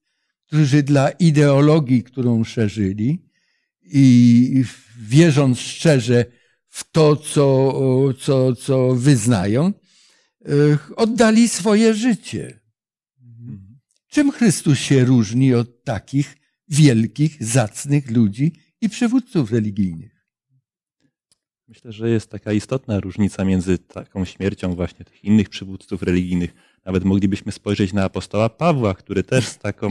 [0.48, 3.26] którzy dla ideologii, którą szerzyli
[3.84, 4.64] i
[5.00, 6.26] wierząc szczerze
[6.70, 7.74] w to, co,
[8.20, 9.74] co, co wyznają,
[10.96, 12.60] oddali swoje życie.
[14.08, 20.20] Czym Chrystus się różni od takich wielkich, zacnych ludzi i przywódców religijnych?
[21.68, 26.54] Myślę, że jest taka istotna różnica między taką śmiercią właśnie tych innych przywódców religijnych.
[26.86, 29.90] Nawet moglibyśmy spojrzeć na apostoła Pawła, który też z taką,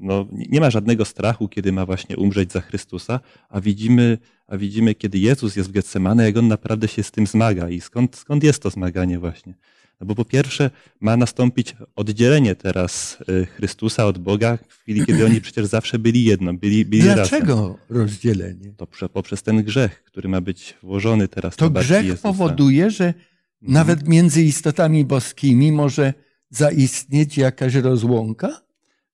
[0.00, 4.94] no, nie ma żadnego strachu, kiedy ma właśnie umrzeć za Chrystusa, a widzimy, a widzimy
[4.94, 8.44] kiedy Jezus jest w Getsemane, jak on naprawdę się z tym zmaga i skąd, skąd
[8.44, 9.54] jest to zmaganie właśnie.
[10.00, 15.26] No bo po pierwsze ma nastąpić oddzielenie teraz y, Chrystusa od Boga w chwili, kiedy
[15.26, 17.76] oni przecież zawsze byli jedno, byli, byli Dlaczego razem.
[17.88, 18.72] rozdzielenie?
[18.76, 22.22] To prze- poprzez ten grzech, który ma być włożony teraz To grzech Jezusa.
[22.22, 23.72] powoduje, że Mhm.
[23.72, 26.14] nawet między istotami boskimi może
[26.50, 28.60] zaistnieć jakaś rozłąka?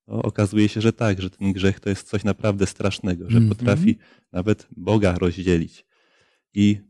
[0.08, 3.56] No, okazuje się, że tak, że ten grzech to jest coś naprawdę strasznego, że Mhm.
[3.56, 3.98] potrafi
[4.32, 5.84] nawet Boga rozdzielić.
[6.54, 6.80] I,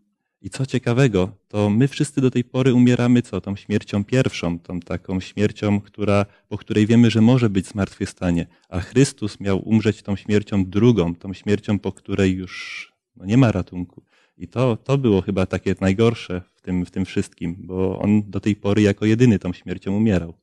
[0.43, 3.41] I co ciekawego, to my wszyscy do tej pory umieramy co?
[3.41, 8.47] Tą śmiercią pierwszą, tą taką śmiercią, która, po której wiemy, że może być zmartwychwstanie.
[8.69, 13.53] A Chrystus miał umrzeć tą śmiercią drugą, tą śmiercią, po której już no, nie ma
[13.53, 14.03] ratunku.
[14.39, 18.41] I to, to było chyba takie najgorsze w tym, w tym wszystkim, bo on do
[18.41, 20.35] tej pory jako jedyny tą śmiercią umierał.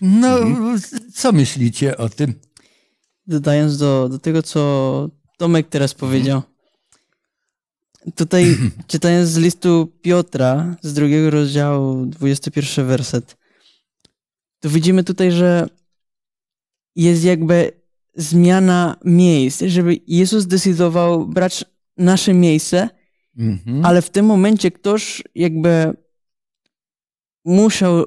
[0.00, 0.80] No, Mhm.
[1.14, 2.34] co myślicie o tym?
[3.26, 6.42] Dodając do, do tego, co Tomek teraz powiedział.
[8.14, 13.36] Tutaj, czytając z listu Piotra, z drugiego rozdziału, 21 werset,
[14.60, 15.68] to widzimy tutaj, że
[16.96, 17.72] jest jakby
[18.14, 21.64] zmiana miejsc, żeby Jezus decydował brać
[21.96, 22.88] nasze miejsce,
[23.38, 23.84] Mhm.
[23.84, 25.92] ale w tym momencie ktoś jakby
[27.44, 28.04] musiał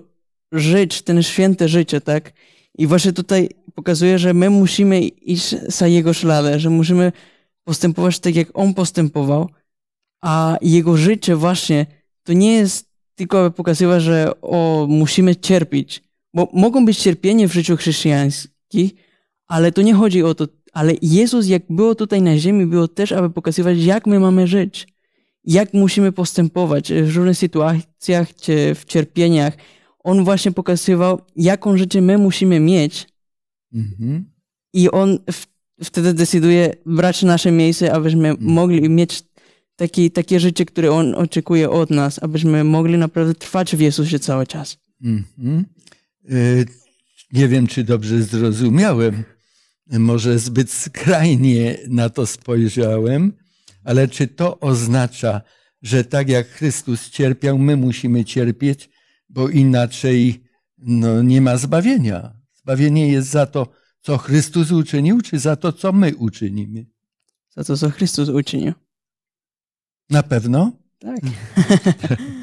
[0.52, 2.34] żyć ten święte życie, tak?
[2.78, 7.12] I właśnie tutaj pokazuje, że my musimy iść za jego śladem, że musimy
[7.64, 9.50] postępować tak, jak on postępował,
[10.24, 11.86] a jego życie właśnie
[12.24, 17.54] to nie jest tylko aby pokazywać, że o, musimy cierpieć, bo mogą być cierpienie w
[17.54, 18.90] życiu chrześcijańskim,
[19.48, 23.12] ale to nie chodzi o to, ale Jezus jak było tutaj na ziemi, było też,
[23.12, 24.88] aby pokazywać, jak my mamy żyć
[25.46, 29.54] jak musimy postępować w różnych sytuacjach czy w cierpieniach.
[30.00, 33.08] On właśnie pokazywał, jaką życie my musimy mieć
[33.74, 34.26] Mhm.
[34.74, 35.20] i on
[35.84, 39.24] wtedy decyduje brać nasze miejsce, abyśmy mogli mieć
[39.76, 44.48] taki, takie życie, które on oczekuje od nas, abyśmy mogli naprawdę trwać w Jezusie cały
[44.48, 44.78] czas.
[45.04, 45.66] Mhm.
[46.32, 46.66] Y,
[47.34, 49.24] Nie wiem, czy dobrze zrozumiałem.
[49.90, 53.34] Może zbyt skrajnie na to spojrzałem,
[53.84, 55.42] ale czy to oznacza,
[55.82, 58.90] że tak jak Chrystus cierpiał, my musimy cierpieć,
[59.30, 60.44] bo inaczej
[60.78, 62.34] no, nie ma zbawienia.
[62.54, 63.68] Zbawienie jest za to,
[64.02, 66.86] co Chrystus uczynił, czy za to, co my uczynimy?
[67.50, 68.74] Za to, co Chrystus uczynił.
[70.10, 70.72] Na pewno?
[71.00, 71.20] Tak.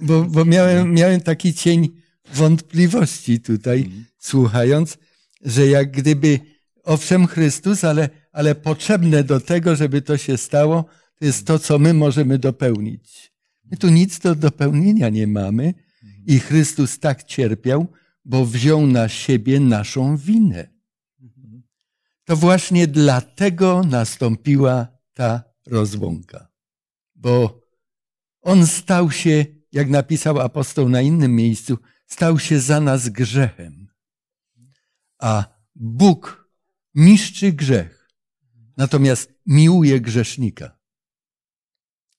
[0.00, 1.88] Bo, bo miałem, miałem taki cień
[2.34, 4.98] wątpliwości tutaj, słuchając,
[5.42, 6.40] że jak gdyby,
[6.84, 10.84] owszem, Chrystus, ale, ale potrzebne do tego, żeby to się stało,
[11.18, 13.32] to jest to, co my możemy dopełnić.
[13.64, 15.74] My tu nic do dopełnienia nie mamy
[16.26, 17.86] i Chrystus tak cierpiał,
[18.24, 20.68] bo wziął na siebie naszą winę.
[22.24, 26.47] To właśnie dlatego nastąpiła ta rozłąka.
[27.18, 27.60] Bo
[28.42, 33.88] on stał się, jak napisał apostoł na innym miejscu, stał się za nas grzechem.
[35.18, 36.50] A Bóg
[36.94, 38.08] niszczy grzech,
[38.76, 40.78] natomiast miłuje grzesznika.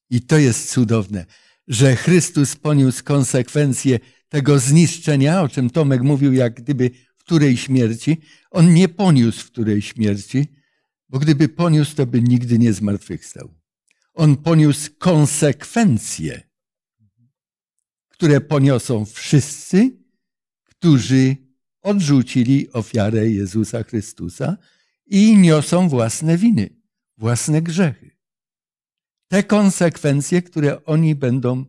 [0.09, 1.25] I to jest cudowne,
[1.67, 8.21] że Chrystus poniósł konsekwencje tego zniszczenia, o czym Tomek mówił, jak gdyby w której śmierci.
[8.51, 10.47] On nie poniósł w której śmierci,
[11.09, 13.59] bo gdyby poniósł, to by nigdy nie zmartwychwstał.
[14.19, 16.49] On poniósł konsekwencje,
[18.10, 19.97] które poniosą wszyscy,
[20.63, 21.38] którzy
[21.82, 24.58] odrzucili ofiarę Jezusa Chrystusa
[25.05, 26.69] i niosą własne winy,
[27.17, 28.17] własne grzechy.
[29.27, 31.65] Te konsekwencje, które oni będą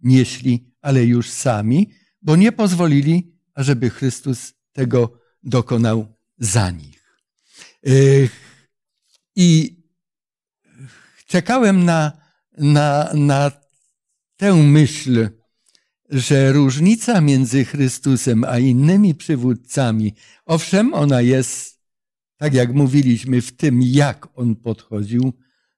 [0.00, 1.90] nieśli, ale już sami,
[2.22, 7.20] bo nie pozwolili, ażeby Chrystus tego dokonał za nich.
[9.36, 9.76] I
[11.26, 12.12] czekałem na,
[12.58, 13.50] na, na
[14.36, 15.28] tę myśl,
[16.10, 20.14] że różnica między Chrystusem a innymi przywódcami,
[20.46, 21.80] owszem, ona jest,
[22.36, 25.32] tak jak mówiliśmy, w tym, jak on podchodził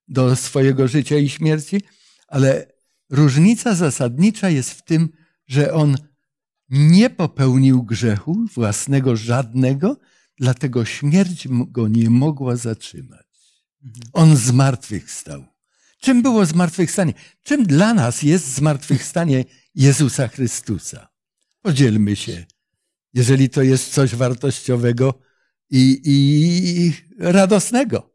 [0.09, 1.83] do swojego życia i śmierci,
[2.29, 2.73] ale
[3.11, 5.09] różnica zasadnicza jest w tym,
[5.47, 5.97] że on
[6.69, 9.97] nie popełnił grzechu własnego żadnego,
[10.37, 13.28] dlatego śmierć go nie mogła zatrzymać.
[14.13, 15.45] On zmartwychwstał.
[16.01, 17.13] Czym było zmartwychwstanie?
[17.43, 21.09] Czym dla nas jest zmartwychwstanie Jezusa Chrystusa?
[21.63, 22.45] Podzielmy się,
[23.15, 25.15] jeżeli to jest coś wartościowego
[25.71, 28.15] i, i radosnego.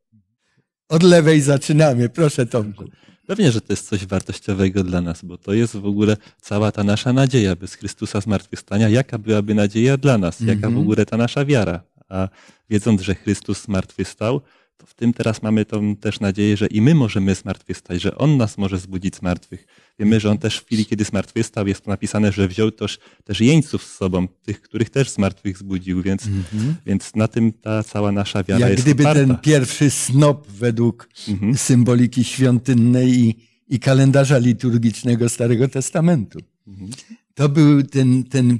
[0.90, 2.86] Od lewej zaczynamy, proszę Tomku.
[3.28, 6.84] Pewnie, że to jest coś wartościowego dla nas, bo to jest w ogóle cała ta
[6.84, 8.90] nasza nadzieja bez Chrystusa zmartwychwstania.
[8.90, 10.40] Jaka byłaby nadzieja dla nas?
[10.40, 10.78] Jaka w Mhm.
[10.78, 11.84] ogóle ta nasza wiara?
[12.10, 12.30] A
[12.70, 14.42] wiedząc, że Chrystus zmartwychwstał,
[14.78, 18.38] to w tym teraz mamy tą też nadzieję, że i my możemy zmartwychwstać, że On
[18.38, 19.66] nas może zbudzić z martwych.
[20.00, 23.42] Wiemy, że On też w chwili, kiedy zmartwychwstał, jest to napisane, że wziął też, też
[23.42, 26.76] jeńców z sobą, tych, których też z martwych zbudził, więc, Mhm.
[26.86, 29.26] więc na tym ta cała nasza wiara Jak jest gdyby oparta.
[29.28, 31.58] ten pierwszy snop według Mhm.
[31.58, 33.36] symboliki świątynnej i,
[33.68, 36.40] i kalendarza liturgicznego Starego Testamentu.
[36.68, 36.92] Mhm.
[37.34, 38.60] To był ten, ten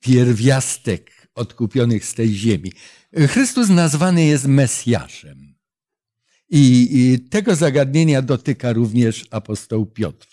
[0.00, 2.72] pierwiastek odkupionych z tej ziemi.
[3.28, 5.54] Chrystus nazwany jest Mesjaszem.
[6.50, 10.26] I, I tego zagadnienia dotyka również apostoł Piotr.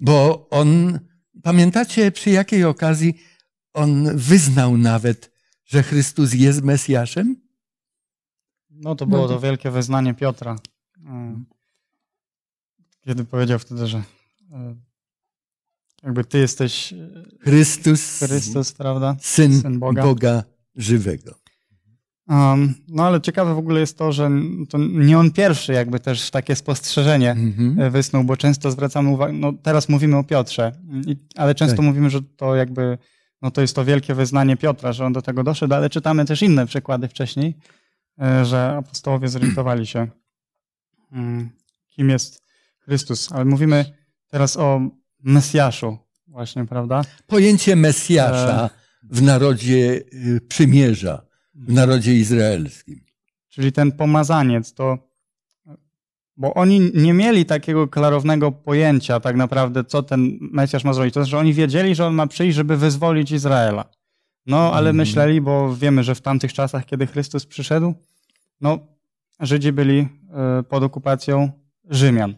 [0.00, 0.98] Bo on,
[1.42, 3.14] pamiętacie przy jakiej okazji
[3.72, 5.30] on wyznał nawet,
[5.64, 7.36] że Chrystus jest Mesjaszem?
[8.70, 10.58] No to było No to- wielkie wyznanie Piotra.
[11.06, 11.42] e,
[13.04, 14.02] Kiedy powiedział wtedy, że
[14.52, 14.76] e,
[16.02, 16.96] jakby ty jesteś e,
[17.40, 19.16] Chrystus, Chrystus, prawda?
[19.20, 20.02] syn, Syn Boga.
[20.02, 20.44] Boga.
[20.76, 21.41] żywego.
[22.28, 24.30] Um, no ale ciekawe w ogóle jest to, że
[24.68, 27.80] to nie on pierwszy jakby też takie spostrzeżenie Mhm.
[27.80, 30.72] e, wysnuł, bo często zwracamy uwagę, no teraz mówimy o Piotrze,
[31.06, 31.84] i, ale często Tak.
[31.86, 32.98] mówimy, że to jakby,
[33.42, 36.42] no to jest to wielkie wyznanie Piotra, że on do tego doszedł, ale czytamy też
[36.42, 37.56] inne przykłady wcześniej,
[38.22, 40.06] e, że apostołowie zorientowali się,
[41.12, 41.50] mm,
[41.88, 42.42] kim jest
[42.84, 43.32] Chrystus.
[43.32, 43.84] Ale mówimy
[44.28, 44.80] teraz o
[45.22, 47.02] Mesjaszu właśnie, prawda?
[47.26, 48.70] Pojęcie Mesjasza
[49.02, 51.22] w narodzie y, przymierza,
[51.54, 53.00] w narodzie izraelskim.
[53.48, 54.98] czyli ten pomazaniec, to
[56.36, 61.14] bo oni nie mieli takiego klarownego pojęcia tak naprawdę, co ten Mesjasz ma zrobić.
[61.14, 63.84] To znaczy, że oni wiedzieli, że on ma przyjść, żeby wyzwolić Izraela.
[64.46, 64.96] No, ale Mhm.
[64.96, 67.94] myśleli, bo wiemy, że w tamtych czasach, kiedy Chrystus przyszedł,
[68.60, 68.78] no,
[69.40, 71.50] Żydzi byli e, pod okupacją
[71.90, 72.34] Rzymian.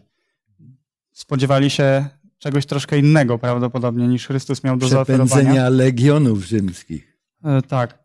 [1.11, 2.05] Spodziewali się
[2.37, 5.27] czegoś troszkę innego prawdopodobnie niż Chrystus miał do zaoferowania.
[5.35, 7.17] Przepędzenia legionów rzymskich.
[7.43, 8.04] E, Tak.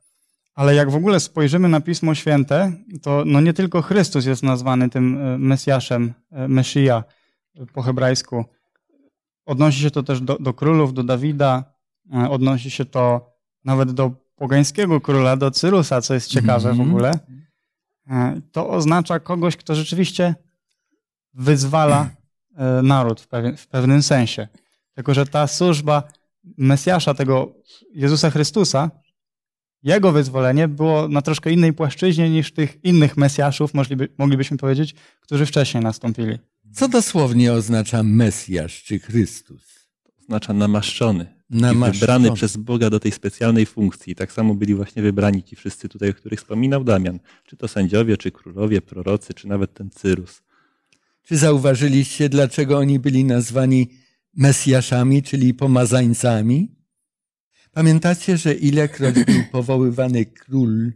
[0.60, 4.90] Ale jak w ogóle spojrzymy na Pismo Święte, to no nie tylko Chrystus jest nazwany
[4.90, 7.04] tym e, Mesjaszem, e, Mesija
[7.54, 8.44] e, po hebrajsku.
[9.46, 11.64] Odnosi się to też do, do królów, do Dawida,
[12.30, 13.30] odnosi się to
[13.64, 16.88] nawet do pogańskiego króla, do Cyrusa, co jest ciekawe w Mhm.
[16.88, 17.18] ogóle.
[18.52, 20.34] To oznacza kogoś, kto rzeczywiście
[21.34, 22.10] wyzwala
[22.82, 24.48] naród w, pewien, w pewnym sensie.
[24.94, 26.02] Tylko, że ta służba
[26.58, 27.52] Mesjasza, tego
[27.94, 28.90] Jezusa Chrystusa,
[29.82, 35.46] jego wyzwolenie było na troszkę innej płaszczyźnie niż tych innych Mesjaszów, mogliby, moglibyśmy powiedzieć, którzy
[35.46, 36.38] wcześniej nastąpili.
[36.72, 39.88] Co dosłownie oznacza Mesjasz czy Chrystus?
[40.20, 41.40] Oznacza namaszczony.
[41.50, 41.92] Namaszczony.
[41.92, 44.14] wybrany przez Boga do tej specjalnej funkcji.
[44.14, 47.18] Tak samo byli właśnie wybrani ci wszyscy tutaj, o których wspominał Damian.
[47.46, 50.42] Czy to sędziowie, czy królowie, prorocy, czy nawet ten Cyrus.
[51.22, 53.88] Czy zauważyliście, dlaczego oni byli nazwani
[54.36, 56.79] Mesjaszami, czyli pomazańcami?
[57.72, 60.92] Pamiętacie, że ilekroć był powoływany król,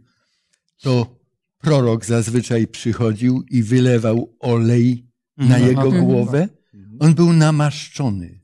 [0.81, 1.19] to
[1.61, 5.07] prorok zazwyczaj przychodził i wylewał olej
[5.37, 5.67] na Mhm.
[5.67, 6.05] jego Mhm.
[6.05, 6.49] głowę?
[6.99, 8.39] On był namaszczony.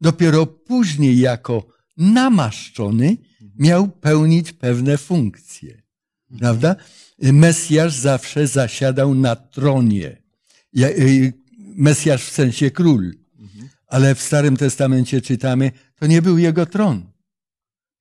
[0.00, 3.16] Dopiero później, jako namaszczony,
[3.58, 5.82] miał pełnić pewne funkcje.
[6.38, 6.76] Prawda?
[7.22, 10.22] Mesjasz zawsze zasiadał na tronie.
[10.78, 11.32] Y,
[11.76, 13.14] Mesjasz w sensie król.
[13.86, 17.11] Ale w Starym Testamencie czytamy, to nie był jego tron.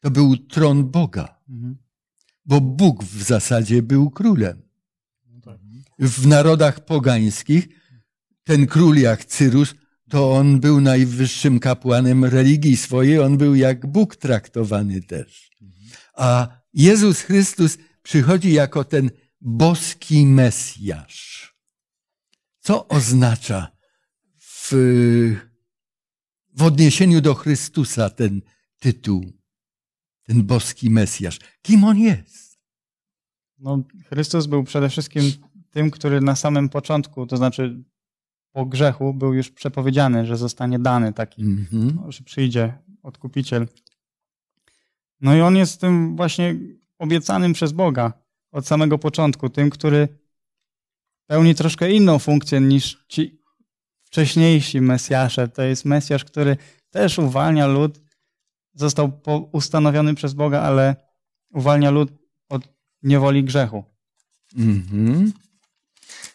[0.02, 1.42] To był tron Boga.
[1.50, 1.78] Mhm.
[2.46, 4.62] Bo Bóg w zasadzie był królem.
[6.00, 7.68] W narodach pogańskich
[8.44, 9.76] ten król jak Cyrus,
[10.10, 15.52] to on był najwyższym kapłanem religii swojej, on był jak Bóg traktowany też.
[16.14, 19.12] A Jezus Chrystus przychodzi jako ten
[19.42, 21.56] boski Mesjasz.
[22.60, 23.72] Co oznacza
[24.38, 24.72] w,
[26.58, 28.42] w odniesieniu do Chrystusa ten
[28.80, 29.41] tytuł,
[30.32, 31.40] ten boski Mesjasz?
[31.62, 32.60] Kim on jest?
[33.60, 35.24] No, Chrystus był przede wszystkim
[35.72, 37.84] tym, który na samym początku, to znaczy
[38.52, 42.12] po grzechu, był już przepowiedziany, że zostanie dany taki, Mhm.
[42.12, 43.68] że przyjdzie odkupiciel.
[45.22, 46.56] No i on jest tym właśnie
[47.00, 48.14] obiecanym przez Boga
[48.52, 50.08] od samego początku, tym, który
[51.28, 53.42] pełni troszkę inną funkcję niż ci
[54.04, 55.48] wcześniejsi Mesjasze.
[55.48, 56.58] To jest Mesjasz, który
[56.90, 58.11] też uwalnia lud,
[58.74, 60.96] został ustanowiony przez Boga, ale
[61.54, 62.12] uwalnia lud
[62.50, 62.70] od
[63.04, 63.84] niewoli grzechu.
[64.58, 65.34] Mhm.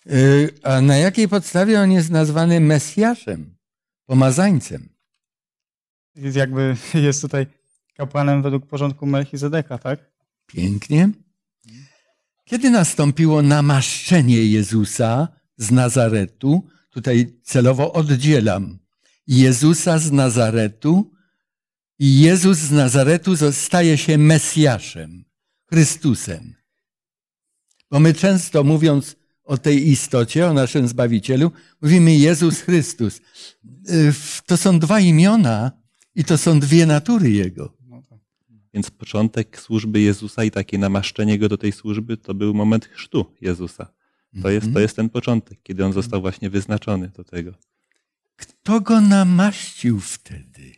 [0.07, 3.57] Y, A na jakiej podstawie on jest nazwany Mesjaszem,
[4.07, 4.89] pomazańcem?
[6.15, 7.47] Jest jakby jest tutaj
[7.97, 10.11] kapłanem według porządku Melchizedeka, tak?
[10.47, 11.11] Pięknie.
[12.45, 18.79] Kiedy nastąpiło namaszczenie Jezusa z Nazaretu, tutaj celowo oddzielam
[19.27, 21.16] Jezusa z Nazaretu
[21.99, 25.25] i Jezus z Nazaretu staje się Mesjaszem,
[25.71, 26.55] Chrystusem.
[27.91, 33.21] Bo my często mówiąc o tej istocie, o naszym Zbawicielu, mówimy Jezus Chrystus.
[33.91, 34.13] Y,
[34.47, 35.73] To są dwa imiona
[36.15, 37.77] i to są dwie natury Jego.
[37.89, 38.19] No tak.
[38.75, 43.35] Więc początek służby Jezusa i takie namaszczenie go do tej służby to był moment chrztu
[43.41, 43.93] Jezusa.
[44.43, 47.55] To jest, to jest ten początek, kiedy on został właśnie wyznaczony do tego.
[48.37, 50.76] Kto go namaścił wtedy?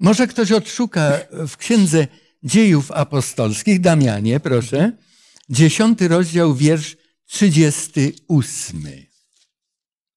[0.00, 2.06] Może ktoś odszuka w księdze
[2.42, 4.92] dziejów apostolskich, Damianie, proszę,
[5.48, 9.06] dziesiąty rozdział, wiersz trzydziesty ósmy.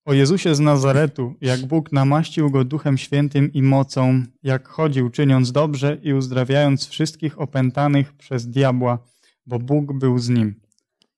[0.05, 5.51] O Jezusie z Nazaretu, jak Bóg namaścił go Duchem Świętym i mocą, jak chodził czyniąc
[5.51, 8.99] dobrze i uzdrawiając wszystkich opętanych przez diabła,
[9.45, 10.61] bo Bóg był z nim.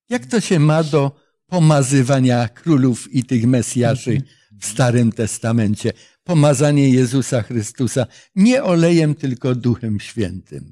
[0.10, 1.12] Jak to się ma do
[1.47, 4.22] pomazywania królów i tych mesjaszy
[4.60, 5.93] w Starym Testamencie?
[6.30, 8.05] Pomazanie Jezusa Chrystusa
[8.36, 10.71] nie olejem, tylko Duchem Świętym.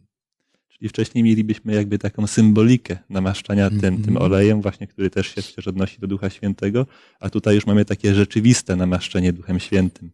[0.70, 5.68] Czyli wcześniej mielibyśmy jakby taką symbolikę namaszczania tym, tym olejem, właśnie, który też się przecież
[5.68, 6.88] odnosi do Ducha Świętego,
[7.20, 10.12] a tutaj już mamy takie rzeczywiste namaszczenie Duchem Świętym.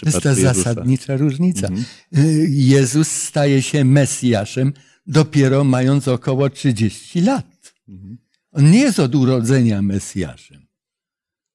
[0.00, 0.54] To jest ta Jezusa.
[0.54, 1.66] zasadnicza różnica.
[1.66, 1.84] Mhm.
[2.16, 4.72] Y, Jezus staje się Mesjaszem
[5.06, 7.74] dopiero mając około 30 lat.
[7.88, 8.18] Mhm.
[8.52, 10.66] On nie jest od urodzenia Mesjaszem.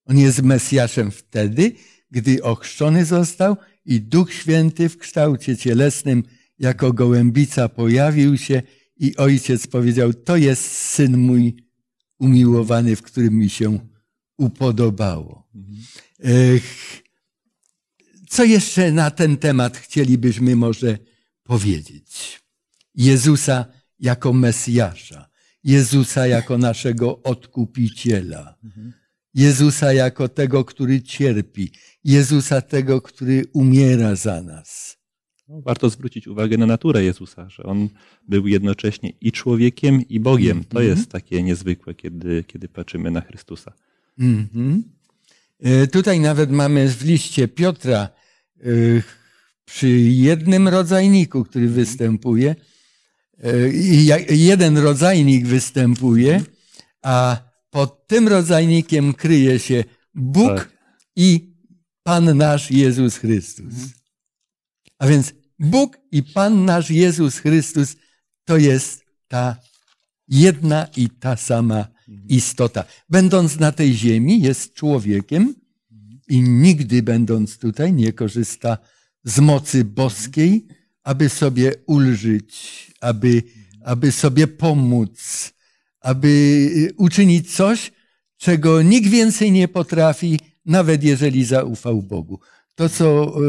[0.06, 1.72] On jest Mesjaszem wtedy,
[2.12, 6.24] gdy ochrzczony został i Duch Święty w kształcie cielesnym
[6.60, 8.62] jako gołębica pojawił się
[8.98, 11.56] i ojciec powiedział, to jest syn mój
[12.20, 13.80] umiłowany, w którym mi się
[14.38, 15.50] upodobało.
[18.30, 20.98] Co jeszcze na ten temat chcielibyśmy może
[21.44, 22.42] powiedzieć?
[22.96, 23.66] Jezusa
[24.00, 25.30] jako Mesjasza,
[25.64, 28.56] Jezusa jako naszego odkupiciela,
[29.34, 31.72] Jezusa jako tego, który cierpi,
[32.04, 34.98] Jezusa tego, który umiera za nas.
[35.48, 37.90] No, Warto zwrócić uwagę na naturę Jezusa, że on
[38.28, 40.64] był jednocześnie i człowiekiem, i Bogiem.
[40.64, 40.88] To Mhm.
[40.98, 43.74] jest takie niezwykłe, kiedy, kiedy patrzymy na Chrystusa.
[44.20, 44.84] Mhm.
[45.60, 48.10] E, Tutaj nawet mamy w liście Piotra
[48.60, 48.64] e,
[49.66, 52.56] przy jednym rodzajniku, który występuje,
[53.44, 53.70] e,
[54.36, 56.42] jeden rodzajnik występuje,
[57.02, 57.38] a
[57.70, 59.84] pod tym rodzajnikiem kryje się
[60.16, 60.72] Bóg Tak.
[61.16, 61.51] i
[62.04, 63.74] Pan nasz Jezus Chrystus.
[65.00, 67.96] A więc Bóg i Pan nasz Jezus Chrystus
[68.46, 69.58] to jest ta
[70.28, 71.88] jedna i ta sama
[72.28, 72.84] istota.
[73.10, 75.56] Będąc na tej ziemi, jest człowiekiem
[76.28, 78.78] i nigdy będąc tutaj nie korzysta
[79.24, 80.68] z mocy boskiej,
[81.04, 83.44] aby sobie ulżyć, aby,
[83.84, 85.54] aby sobie pomóc,
[86.02, 87.92] aby uczynić coś,
[88.38, 92.40] czego nikt więcej nie potrafi, nawet jeżeli zaufał Bogu.
[92.76, 93.40] To, co e,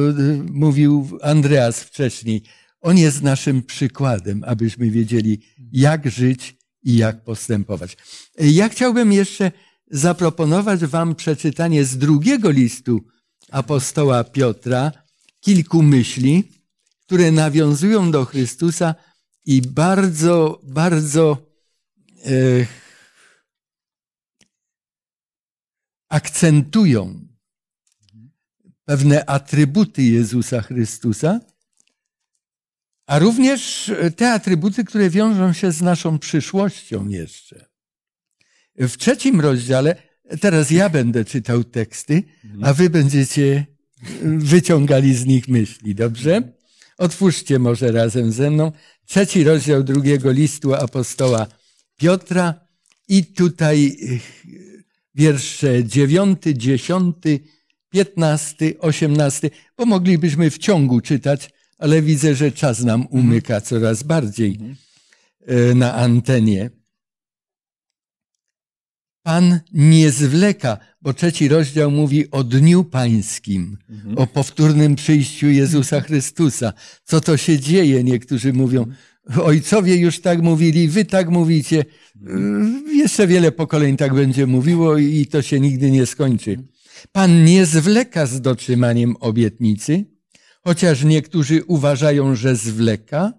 [0.51, 2.43] mówił Andreas wcześniej,
[2.81, 5.41] on jest naszym przykładem, abyśmy wiedzieli,
[5.73, 7.97] jak żyć i jak postępować.
[8.39, 9.53] Ja chciałbym jeszcze
[9.91, 13.01] zaproponować Wam przeczytanie z drugiego listu
[13.51, 14.93] apostoła Piotra
[15.41, 16.45] kilku myśli,
[17.07, 18.95] które nawiązują do Chrystusa
[19.45, 21.37] i bardzo, bardzo
[22.25, 22.67] e,
[26.13, 27.29] akcentują
[28.85, 31.41] pewne atrybuty Jezusa Chrystusa,
[33.07, 37.67] a również te atrybuty, które wiążą się z naszą przyszłością jeszcze.
[38.77, 39.97] W trzecim rozdziale,
[40.41, 42.23] teraz ja będę czytał teksty,
[42.63, 43.67] a wy będziecie
[44.23, 46.53] wyciągali z nich myśli, dobrze?
[46.99, 48.73] Otwórzcie może razem ze mną
[49.07, 51.47] trzeci rozdział drugiego listu apostoła
[51.97, 52.55] Piotra
[53.09, 53.97] i tutaj
[55.15, 57.41] wiersze dziewiąty, dziesiąty,
[57.91, 64.59] piętnasty, osiemnasty, bo moglibyśmy w ciągu czytać, ale widzę, że czas nam umyka coraz bardziej
[65.47, 66.71] e, na antenie.
[69.23, 73.79] Pan nie zwleka, bo trzeci rozdział mówi o Dniu Pańskim,
[74.17, 76.73] o powtórnym przyjściu Jezusa Chrystusa.
[77.05, 78.05] Co to się dzieje?
[78.05, 78.87] Niektórzy mówią,
[79.43, 81.85] ojcowie już tak mówili, wy tak mówicie.
[82.91, 86.65] Y, Jeszcze wiele pokoleń tak będzie mówiło i to się nigdy nie skończy.
[87.13, 90.05] Pan nie zwleka z dotrzymaniem obietnicy,
[90.65, 93.33] chociaż niektórzy uważają, że zwleka,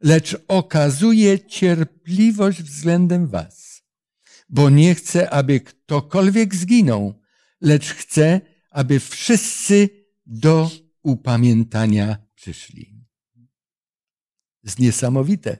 [0.00, 3.82] lecz okazuje cierpliwość względem was,
[4.48, 7.14] bo nie chce, aby ktokolwiek zginął,
[7.60, 8.40] lecz chce,
[8.70, 9.88] aby wszyscy
[10.26, 10.70] do
[11.02, 12.95] upamiętania przyszli.
[14.66, 15.58] Jest niesamowite.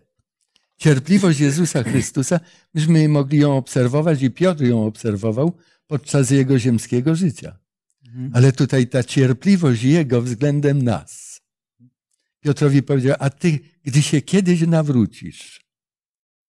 [0.76, 2.40] Cierpliwość Jezusa Chrystusa,
[2.74, 7.58] myśmy mogli ją obserwować i Piotr ją obserwował podczas jego ziemskiego życia.
[8.32, 11.40] Ale tutaj ta cierpliwość Jego względem nas.
[12.40, 15.60] Piotrowi powiedział, a ty, gdy się kiedyś nawrócisz,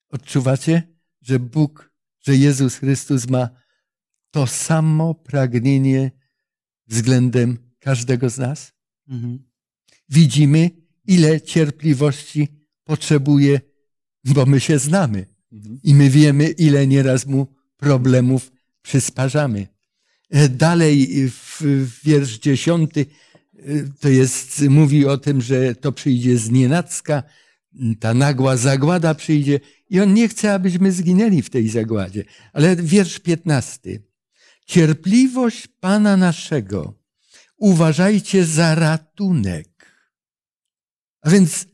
[0.10, 0.84] odczuwacie,
[1.22, 1.88] że Bóg
[2.28, 3.50] że Jezus Chrystus ma
[4.32, 6.12] to samo pragnienie
[6.88, 8.74] względem każdego z nas?
[9.08, 9.50] Mhm.
[10.10, 12.48] Widzimy, ile cierpliwości
[12.84, 13.62] potrzebuje,
[14.24, 15.80] bo my się znamy Mhm.
[15.84, 17.48] i my wiemy, ile nieraz mu
[17.78, 18.52] problemów
[18.82, 19.68] przysparzamy.
[20.30, 23.06] E, Dalej w, w wiersz dziesiąty
[23.56, 23.62] e,
[24.00, 27.24] to jest, mówi o tym, że to przyjdzie z nienacka,
[28.00, 32.24] ta nagła zagłada przyjdzie i on nie chce, abyśmy zginęli w tej zagładzie.
[32.54, 34.04] Ale wiersz piętnasty.
[34.66, 36.94] Cierpliwość Pana naszego
[37.58, 39.77] uważajcie za ratunek.
[41.28, 41.66] A więc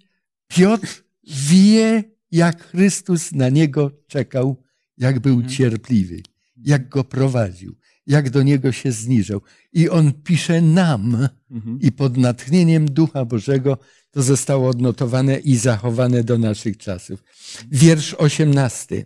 [0.48, 4.64] Piotr wie, jak Chrystus na niego czekał,
[4.98, 5.50] jak był Mhm.
[5.54, 6.22] cierpliwy,
[6.58, 7.76] jak go prowadził,
[8.08, 9.42] jak do niego się zniżał.
[9.74, 11.80] I on pisze nam, Mhm.
[11.82, 13.78] i pod natchnieniem Ducha Bożego
[14.12, 17.24] to zostało odnotowane i zachowane do naszych czasów.
[17.72, 19.06] Wiersz osiemnasty.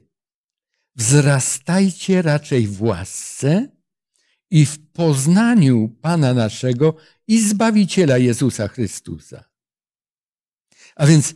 [0.96, 3.68] Wzrastajcie raczej w łasce
[4.52, 6.96] i w poznaniu Pana naszego
[7.28, 9.44] i Zbawiciela Jezusa Chrystusa.
[10.98, 11.36] A więc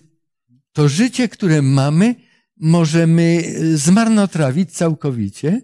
[0.74, 2.16] to życie, które mamy,
[2.58, 3.44] możemy
[3.76, 5.62] zmarnotrawić całkowicie,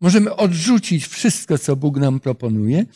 [0.00, 2.86] możemy odrzucić wszystko, co Bóg nam proponuje,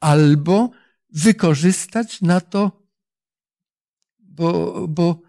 [0.00, 0.70] albo
[1.10, 2.88] wykorzystać na to,
[4.18, 5.22] bo, bo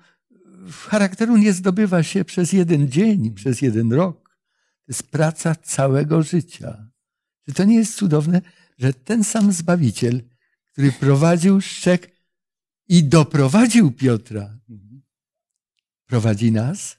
[0.71, 4.29] charakteru nie zdobywa się przez jeden dzień, przez jeden rok.
[4.85, 6.89] To jest praca całego życia.
[7.45, 8.41] Czy to nie jest cudowne,
[8.77, 10.21] że ten sam Zbawiciel,
[10.71, 12.18] który prowadził szczek
[12.89, 14.57] i doprowadził Piotra,
[16.05, 16.97] prowadzi nas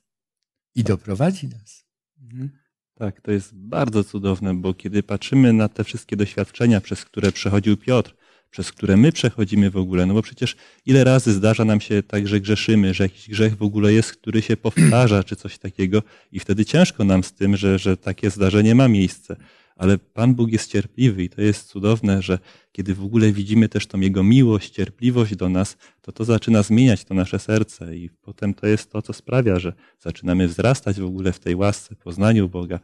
[0.74, 1.84] i doprowadzi nas.
[2.22, 2.50] Mhm.
[2.94, 7.76] Tak, to jest bardzo cudowne, bo kiedy patrzymy na te wszystkie doświadczenia, przez które przechodził
[7.76, 8.14] Piotr,
[8.50, 12.28] przez które my przechodzimy w ogóle, no bo przecież ile razy zdarza nam się tak,
[12.28, 16.40] że grzeszymy, że jakiś grzech w ogóle jest, który się powtarza, czy coś takiego, i
[16.40, 19.36] wtedy ciężko nam z tym, że, że takie zdarzenie ma miejsce.
[19.80, 22.38] Ale Pan Bóg jest cierpliwy i to jest cudowne, że
[22.72, 27.04] kiedy w ogóle widzimy też tą Jego miłość, cierpliwość do nas, to to zaczyna zmieniać
[27.04, 31.32] to nasze serce i potem to jest to, co sprawia, że zaczynamy wzrastać w ogóle
[31.32, 32.80] w tej łasce, poznaniu Boga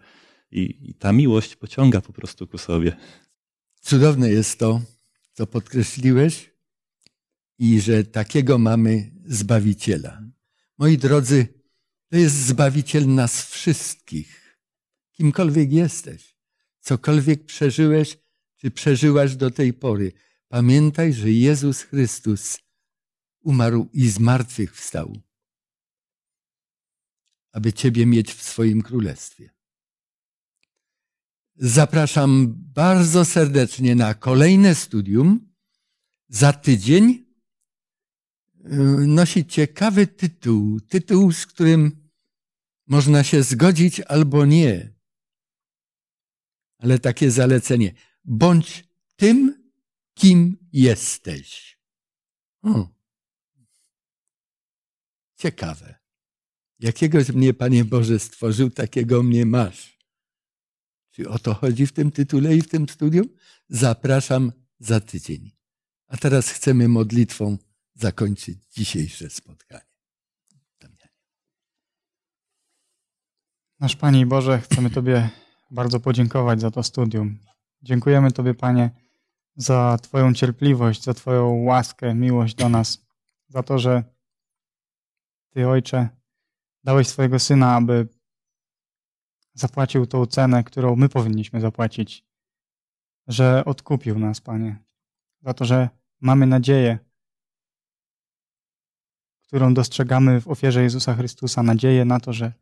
[0.50, 2.96] i, i ta miłość pociąga po prostu ku sobie.
[3.80, 4.80] Cudowne jest to,
[5.32, 6.50] co podkreśliłeś,
[7.58, 10.22] i że takiego mamy Zbawiciela.
[10.78, 11.48] Moi drodzy,
[12.10, 14.58] to jest Zbawiciel nas wszystkich.
[15.12, 16.35] Kimkolwiek jesteś,
[16.86, 18.18] cokolwiek przeżyłeś,
[18.56, 20.12] czy przeżyłaś do tej pory,
[20.48, 22.58] pamiętaj, że Jezus Chrystus
[23.40, 25.18] umarł i z martwych wstał,
[27.52, 29.50] aby Ciebie mieć w swoim królestwie.
[31.56, 35.52] Zapraszam bardzo serdecznie na kolejne studium.
[36.28, 37.26] Za tydzień
[38.64, 38.68] y,
[39.06, 40.80] nosi ciekawy tytuł.
[40.80, 42.08] Tytuł, z którym
[42.86, 44.95] można się zgodzić albo nie.
[46.78, 47.94] Ale takie zalecenie.
[48.24, 48.84] Bądź
[49.16, 49.70] tym,
[50.14, 51.78] kim jesteś.
[52.62, 52.88] O.
[55.36, 55.94] Ciekawe.
[56.78, 59.98] Jakiegoś mnie, Panie Boże, stworzył, takiego mnie masz.
[61.10, 63.28] Czy o to chodzi w tym tytule i w tym studium?
[63.68, 65.56] Zapraszam za tydzień.
[66.06, 67.58] A teraz chcemy modlitwą
[67.94, 69.96] zakończyć dzisiejsze spotkanie.
[73.80, 75.30] Nasz Panie Boże, chcemy Tobie
[75.70, 77.38] bardzo podziękować za to studium.
[77.82, 78.90] Dziękujemy Tobie, Panie,
[79.56, 83.06] za Twoją cierpliwość, za Twoją łaskę, miłość do nas,
[83.48, 84.04] za to, że
[85.50, 86.08] Ty, Ojcze,
[86.84, 88.08] dałeś swojego Syna, aby
[89.54, 92.26] zapłacił tą cenę, którą my powinniśmy zapłacić,
[93.26, 94.84] że odkupił nas, Panie,
[95.42, 95.88] za to, że
[96.20, 96.98] mamy nadzieję,
[99.46, 102.52] którą dostrzegamy w ofierze Jezusa Chrystusa, nadzieję na to, że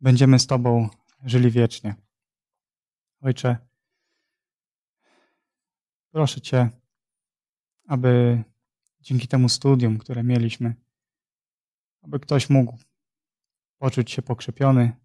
[0.00, 0.88] będziemy z Tobą
[1.24, 2.07] żyli wiecznie.
[3.20, 3.56] Ojcze,
[6.10, 6.70] proszę Cię,
[7.86, 8.42] aby
[9.00, 10.74] dzięki temu studium, które mieliśmy,
[12.02, 12.78] aby ktoś mógł
[13.78, 14.96] poczuć się pokrzepiony,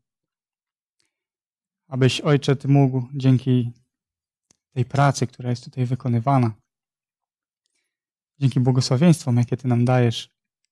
[1.87, 3.71] abyś, Ojcze, Ty mógł dzięki
[4.71, 6.51] tej pracy, która jest tutaj wykonywana,
[8.39, 10.29] dzięki błogosławieństwom, jakie Ty nam dajesz,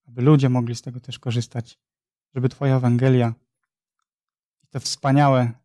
[0.07, 1.79] aby ludzie mogli z tego też korzystać,
[2.35, 3.33] żeby Twoja Ewangelia
[4.63, 5.60] i te wspaniałe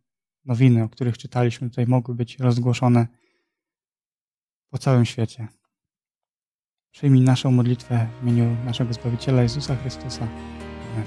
[0.46, 3.06] nowiny, o których czytaliśmy tutaj, mogły być rozgłoszone
[4.70, 5.48] po całym świecie.
[6.90, 10.28] Przyjmij naszą modlitwę w imieniu naszego Zbawiciela Jezusa Chrystusa.
[10.92, 11.04] Amen.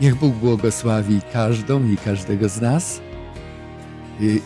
[0.00, 3.00] Niech Bóg błogosławi każdą i każdego z nas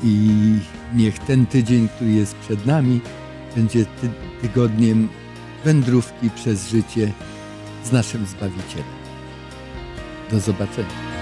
[0.02, 0.58] i,
[0.94, 3.00] niech ten tydzień, który jest przed nami,
[3.56, 4.10] będzie ty,
[4.42, 5.08] tygodniem
[5.64, 7.12] wędrówki przez życie
[7.84, 8.86] z naszym Zbawicielem.
[10.30, 11.13] Do zobaczenia.